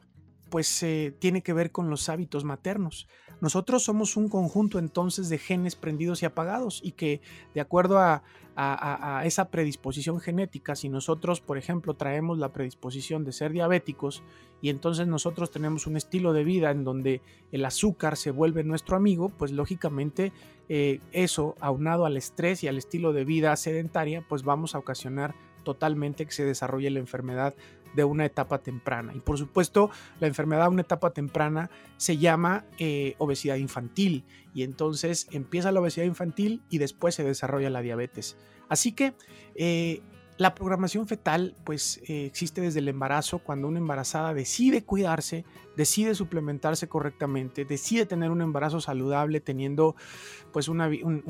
pues 0.49 0.85
tiene 1.19 1.43
que 1.43 1.53
ver 1.53 1.71
con 1.71 1.89
los 1.89 2.09
hábitos 2.09 2.43
maternos. 2.43 3.07
Nosotros 3.41 3.83
somos 3.83 4.17
un 4.17 4.29
conjunto 4.29 4.77
entonces 4.77 5.27
de 5.27 5.39
genes 5.39 5.75
prendidos 5.75 6.21
y 6.21 6.25
apagados 6.27 6.79
y 6.83 6.91
que 6.91 7.21
de 7.55 7.61
acuerdo 7.61 7.99
a, 7.99 8.23
esa 9.23 9.49
predisposición 9.49 10.19
genética, 10.19 10.75
si 10.75 10.89
nosotros 10.89 11.39
por 11.39 11.57
ejemplo 11.57 11.95
traemos 11.95 12.37
la 12.37 12.51
predisposición 12.51 13.23
de 13.23 13.31
ser 13.31 13.53
diabéticos 13.53 14.21
y 14.61 14.69
entonces 14.69 15.07
nosotros 15.07 15.49
tenemos 15.49 15.87
un 15.87 15.95
estilo 15.95 16.33
de 16.33 16.43
vida 16.43 16.69
en 16.69 16.83
donde 16.83 17.21
el 17.51 17.65
azúcar 17.65 18.17
se 18.17 18.29
vuelve 18.29 18.63
nuestro 18.63 18.97
amigo, 18.97 19.29
pues 19.29 19.51
lógicamente 19.51 20.33
eh, 20.67 20.99
eso 21.13 21.55
aunado 21.61 22.05
al 22.05 22.17
estrés 22.17 22.61
y 22.63 22.67
al 22.67 22.77
estilo 22.77 23.13
de 23.13 23.23
vida 23.23 23.55
sedentaria, 23.55 24.23
pues 24.27 24.43
vamos 24.43 24.75
a 24.75 24.79
ocasionar 24.79 25.33
totalmente 25.63 26.25
que 26.25 26.31
se 26.31 26.45
desarrolle 26.45 26.89
la 26.89 26.99
enfermedad 26.99 27.55
de 27.93 28.03
una 28.03 28.25
etapa 28.25 28.59
temprana. 28.59 29.13
Y 29.13 29.19
por 29.19 29.37
supuesto, 29.37 29.89
la 30.19 30.27
enfermedad 30.27 30.63
de 30.63 30.69
una 30.69 30.81
etapa 30.81 31.11
temprana 31.11 31.69
se 31.97 32.17
llama 32.17 32.65
eh, 32.77 33.15
obesidad 33.17 33.55
infantil. 33.55 34.23
Y 34.53 34.63
entonces 34.63 35.27
empieza 35.31 35.71
la 35.71 35.81
obesidad 35.81 36.05
infantil 36.05 36.61
y 36.69 36.77
después 36.77 37.15
se 37.15 37.23
desarrolla 37.23 37.69
la 37.69 37.81
diabetes. 37.81 38.37
Así 38.69 38.93
que 38.93 39.13
eh, 39.55 40.01
la 40.41 40.55
programación 40.55 41.07
fetal 41.07 41.55
pues 41.63 42.01
eh, 42.07 42.25
existe 42.25 42.61
desde 42.61 42.79
el 42.79 42.87
embarazo 42.87 43.39
cuando 43.39 43.67
una 43.67 43.77
embarazada 43.77 44.33
decide 44.33 44.83
cuidarse, 44.83 45.45
decide 45.77 46.15
suplementarse 46.15 46.87
correctamente, 46.87 47.63
decide 47.63 48.07
tener 48.07 48.31
un 48.31 48.41
embarazo 48.41 48.81
saludable 48.81 49.39
teniendo 49.39 49.95
pues 50.51 50.67
un, 50.67 50.81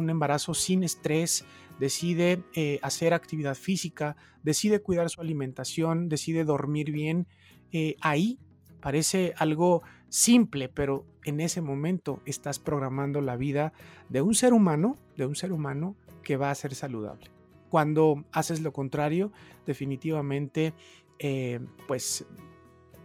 embarazo 0.09 0.53
sin 0.53 0.83
estrés, 0.83 1.43
decide 1.81 2.43
eh, 2.53 2.77
hacer 2.83 3.11
actividad 3.11 3.55
física, 3.55 4.15
decide 4.43 4.83
cuidar 4.83 5.09
su 5.09 5.19
alimentación, 5.19 6.09
decide 6.09 6.43
dormir 6.43 6.91
bien. 6.91 7.25
Eh, 7.71 7.95
ahí 8.01 8.37
parece 8.81 9.33
algo 9.37 9.81
simple, 10.07 10.69
pero 10.69 11.07
en 11.25 11.39
ese 11.39 11.59
momento 11.59 12.21
estás 12.27 12.59
programando 12.59 13.19
la 13.19 13.35
vida 13.35 13.73
de 14.09 14.21
un 14.21 14.35
ser 14.35 14.53
humano, 14.53 14.95
de 15.17 15.25
un 15.25 15.35
ser 15.35 15.51
humano 15.51 15.95
que 16.21 16.37
va 16.37 16.51
a 16.51 16.55
ser 16.55 16.75
saludable. 16.75 17.31
Cuando 17.69 18.25
haces 18.31 18.61
lo 18.61 18.73
contrario, 18.73 19.31
definitivamente, 19.65 20.75
eh, 21.17 21.61
pues 21.87 22.27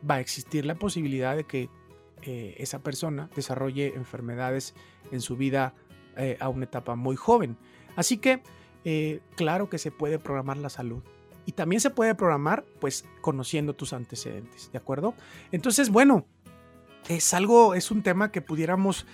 va 0.08 0.16
a 0.16 0.20
existir 0.20 0.66
la 0.66 0.74
posibilidad 0.74 1.34
de 1.34 1.44
que 1.44 1.70
esa 2.58 2.82
persona 2.82 3.30
desarrolle 3.36 3.94
enfermedades 3.94 4.74
en 5.12 5.20
su 5.20 5.36
vida 5.36 5.74
a 6.40 6.48
una 6.48 6.64
etapa 6.64 6.96
muy 6.96 7.14
joven. 7.14 7.56
Así 7.94 8.18
que, 8.18 8.42
claro 9.34 9.68
que 9.68 9.78
se 9.78 9.90
puede 9.90 10.18
programar 10.18 10.56
la 10.58 10.68
salud. 10.68 11.02
Y 11.44 11.52
también 11.52 11.80
se 11.80 11.90
puede 11.90 12.14
programar, 12.14 12.64
pues, 12.80 13.04
conociendo 13.20 13.74
tus 13.74 13.92
antecedentes, 13.92 14.70
¿de 14.72 14.78
acuerdo? 14.78 15.14
Entonces, 15.52 15.90
bueno, 15.90 16.26
es 17.08 17.34
algo, 17.34 17.74
es 17.74 17.90
un 17.90 18.02
tema 18.02 18.32
que 18.32 18.42
pudiéramos 18.42 19.06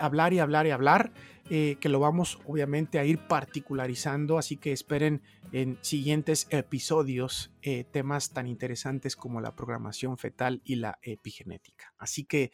hablar 0.00 0.32
y 0.32 0.38
hablar 0.38 0.66
y 0.66 0.70
hablar. 0.70 1.12
Eh, 1.50 1.78
que 1.80 1.88
lo 1.88 1.98
vamos 1.98 2.38
obviamente 2.44 2.98
a 2.98 3.06
ir 3.06 3.26
particularizando, 3.26 4.36
así 4.36 4.58
que 4.58 4.70
esperen 4.70 5.22
en 5.50 5.78
siguientes 5.80 6.46
episodios 6.50 7.50
eh, 7.62 7.84
temas 7.90 8.34
tan 8.34 8.46
interesantes 8.46 9.16
como 9.16 9.40
la 9.40 9.56
programación 9.56 10.18
fetal 10.18 10.60
y 10.62 10.74
la 10.74 10.98
epigenética. 11.00 11.94
Así 11.96 12.24
que 12.24 12.50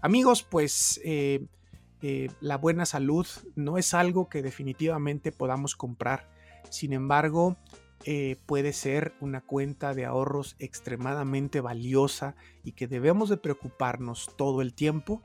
amigos, 0.00 0.44
pues 0.44 0.98
eh, 2.02 2.30
la 2.40 2.56
buena 2.56 2.86
salud 2.86 3.26
no 3.56 3.78
es 3.78 3.94
algo 3.94 4.28
que 4.28 4.42
definitivamente 4.42 5.32
podamos 5.32 5.76
comprar, 5.76 6.28
sin 6.70 6.92
embargo, 6.92 7.56
puede 8.46 8.72
ser 8.72 9.12
una 9.20 9.40
cuenta 9.40 9.92
de 9.92 10.06
ahorros 10.06 10.54
extremadamente 10.60 11.60
valiosa 11.60 12.36
y 12.62 12.72
que 12.72 12.86
debemos 12.86 13.28
de 13.28 13.36
preocuparnos 13.36 14.30
todo 14.36 14.62
el 14.62 14.72
tiempo, 14.72 15.20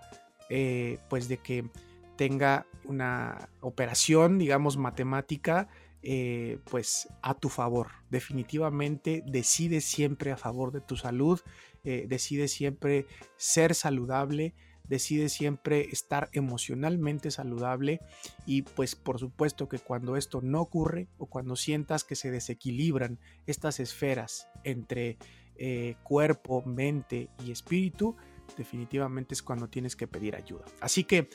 pues 1.07 1.27
de 1.27 1.37
que 1.37 1.69
tenga 2.15 2.65
una 2.85 3.49
operación, 3.61 4.37
digamos, 4.37 4.77
matemática, 4.77 5.69
eh, 6.05 6.59
pues 6.69 7.07
a 7.21 7.33
tu 7.33 7.47
favor. 7.49 7.87
Definitivamente 8.09 9.23
decide 9.25 9.79
siempre 9.79 10.31
a 10.31 10.37
favor 10.37 10.71
de 10.73 10.81
tu 10.81 10.97
salud, 10.97 11.39
eh, 11.85 12.05
decide 12.09 12.49
siempre 12.49 13.05
ser 13.37 13.73
saludable, 13.73 14.53
decide 14.87 15.29
siempre 15.29 15.89
estar 15.91 16.29
emocionalmente 16.33 17.31
saludable 17.31 18.01
y 18.45 18.63
pues 18.63 18.95
por 18.95 19.19
supuesto 19.19 19.69
que 19.69 19.79
cuando 19.79 20.17
esto 20.17 20.41
no 20.41 20.61
ocurre 20.61 21.07
o 21.17 21.25
cuando 21.27 21.55
sientas 21.55 22.03
que 22.03 22.15
se 22.15 22.31
desequilibran 22.31 23.19
estas 23.45 23.79
esferas 23.79 24.47
entre 24.63 25.17
eh, 25.55 25.95
cuerpo, 26.03 26.63
mente 26.65 27.29
y 27.45 27.51
espíritu, 27.51 28.15
definitivamente 28.57 29.33
es 29.33 29.43
cuando 29.43 29.69
tienes 29.69 29.95
que 29.95 30.07
pedir 30.07 30.35
ayuda. 30.35 30.65
Así 30.81 31.03
que 31.03 31.29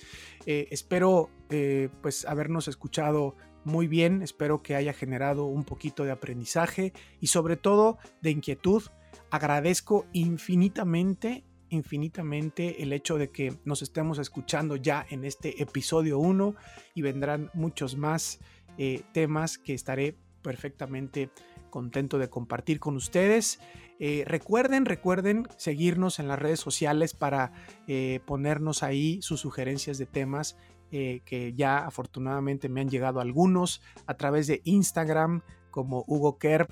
eh, 0.46 0.68
espero 0.70 1.30
eh, 1.50 1.88
pues 2.02 2.24
habernos 2.26 2.68
escuchado 2.68 3.37
muy 3.64 3.87
bien, 3.87 4.22
espero 4.22 4.62
que 4.62 4.74
haya 4.74 4.92
generado 4.92 5.44
un 5.44 5.64
poquito 5.64 6.04
de 6.04 6.11
aprendizaje 6.11 6.92
y 7.20 7.28
sobre 7.28 7.56
todo 7.56 7.98
de 8.22 8.30
inquietud. 8.30 8.82
Agradezco 9.30 10.06
infinitamente, 10.12 11.44
infinitamente 11.70 12.83
el 12.83 12.92
hecho 12.92 13.18
de 13.18 13.31
que 13.31 13.59
nos 13.64 13.83
estemos 13.83 14.18
escuchando 14.18 14.76
ya 14.76 15.07
en 15.11 15.24
este 15.24 15.62
episodio 15.62 16.18
1 16.18 16.54
y 16.94 17.02
vendrán 17.02 17.50
muchos 17.54 17.96
más 17.96 18.40
eh, 18.76 19.02
temas 19.12 19.59
que 19.59 19.74
estaré 19.74 20.16
perfectamente 20.42 21.31
contento 21.70 22.18
de 22.18 22.31
compartir 22.31 22.81
con 22.81 22.96
ustedes. 22.96 23.61
Eh, 23.98 24.24
recuerden, 24.26 24.85
recuerden 24.85 25.48
seguirnos 25.57 26.18
en 26.18 26.28
las 26.28 26.38
redes 26.38 26.61
sociales 26.61 27.14
para 27.14 27.52
eh, 27.87 28.20
ponernos 28.26 28.83
ahí 28.83 29.20
sus 29.22 29.40
sugerencias 29.40 29.98
de 29.98 30.07
temas 30.07 30.57
que 30.90 31.52
ya 31.54 31.85
afortunadamente 31.85 32.70
me 32.70 32.81
han 32.81 32.88
llegado 32.88 33.20
algunos 33.20 33.83
a 34.07 34.14
través 34.14 34.46
de 34.46 34.62
Instagram 34.64 35.42
como 35.70 36.02
Hugo 36.07 36.38
Kerp 36.38 36.70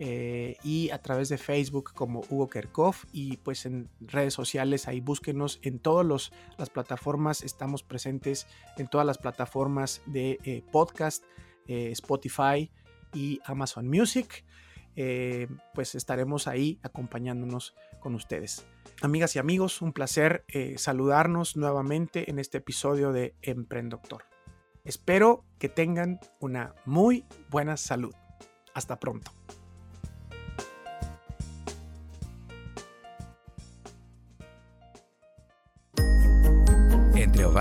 eh, 0.00 0.56
y 0.62 0.90
a 0.90 1.02
través 1.02 1.28
de 1.28 1.38
Facebook 1.38 1.92
como 1.92 2.20
Hugo 2.30 2.48
Kerkhoff 2.48 3.04
y 3.12 3.38
pues 3.38 3.66
en 3.66 3.88
redes 4.00 4.32
sociales 4.32 4.86
ahí 4.86 5.00
búsquenos 5.00 5.58
en 5.62 5.80
todas 5.80 6.30
las 6.56 6.70
plataformas, 6.70 7.42
estamos 7.42 7.82
presentes 7.82 8.46
en 8.76 8.86
todas 8.86 9.06
las 9.06 9.18
plataformas 9.18 10.02
de 10.06 10.38
eh, 10.44 10.62
podcast, 10.70 11.24
eh, 11.66 11.90
Spotify 11.92 12.70
y 13.12 13.40
Amazon 13.44 13.88
Music. 13.88 14.44
pues 15.74 15.94
estaremos 15.94 16.48
ahí 16.48 16.80
acompañándonos 16.82 17.74
con 18.00 18.14
ustedes. 18.14 18.66
Amigas 19.00 19.36
y 19.36 19.38
amigos, 19.38 19.80
un 19.80 19.92
placer 19.92 20.44
saludarnos 20.76 21.56
nuevamente 21.56 22.28
en 22.30 22.40
este 22.40 22.58
episodio 22.58 23.12
de 23.12 23.36
Emprendoctor. 23.42 24.24
Espero 24.84 25.44
que 25.60 25.68
tengan 25.68 26.18
una 26.40 26.74
muy 26.84 27.24
buena 27.48 27.76
salud. 27.76 28.14
Hasta 28.74 28.98
pronto. 28.98 29.32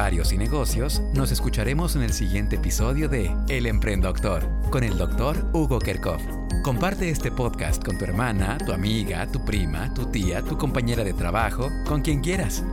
Y 0.09 0.37
negocios, 0.37 1.01
nos 1.13 1.33
escucharemos 1.33 1.97
en 1.97 2.01
el 2.01 2.13
siguiente 2.13 2.55
episodio 2.55 3.09
de 3.09 3.29
El 3.49 3.65
Emprendedor 3.65 4.47
con 4.69 4.85
el 4.85 4.97
doctor 4.97 5.35
Hugo 5.51 5.79
Kerkhoff. 5.79 6.21
Comparte 6.63 7.09
este 7.09 7.29
podcast 7.29 7.83
con 7.83 7.97
tu 7.97 8.05
hermana, 8.05 8.57
tu 8.57 8.71
amiga, 8.71 9.27
tu 9.27 9.43
prima, 9.43 9.93
tu 9.93 10.05
tía, 10.05 10.41
tu 10.41 10.57
compañera 10.57 11.03
de 11.03 11.11
trabajo, 11.11 11.69
con 11.85 12.01
quien 12.03 12.21
quieras. 12.21 12.63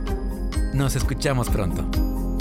Nos 0.73 0.95
escuchamos 0.95 1.49
pronto. 1.49 2.34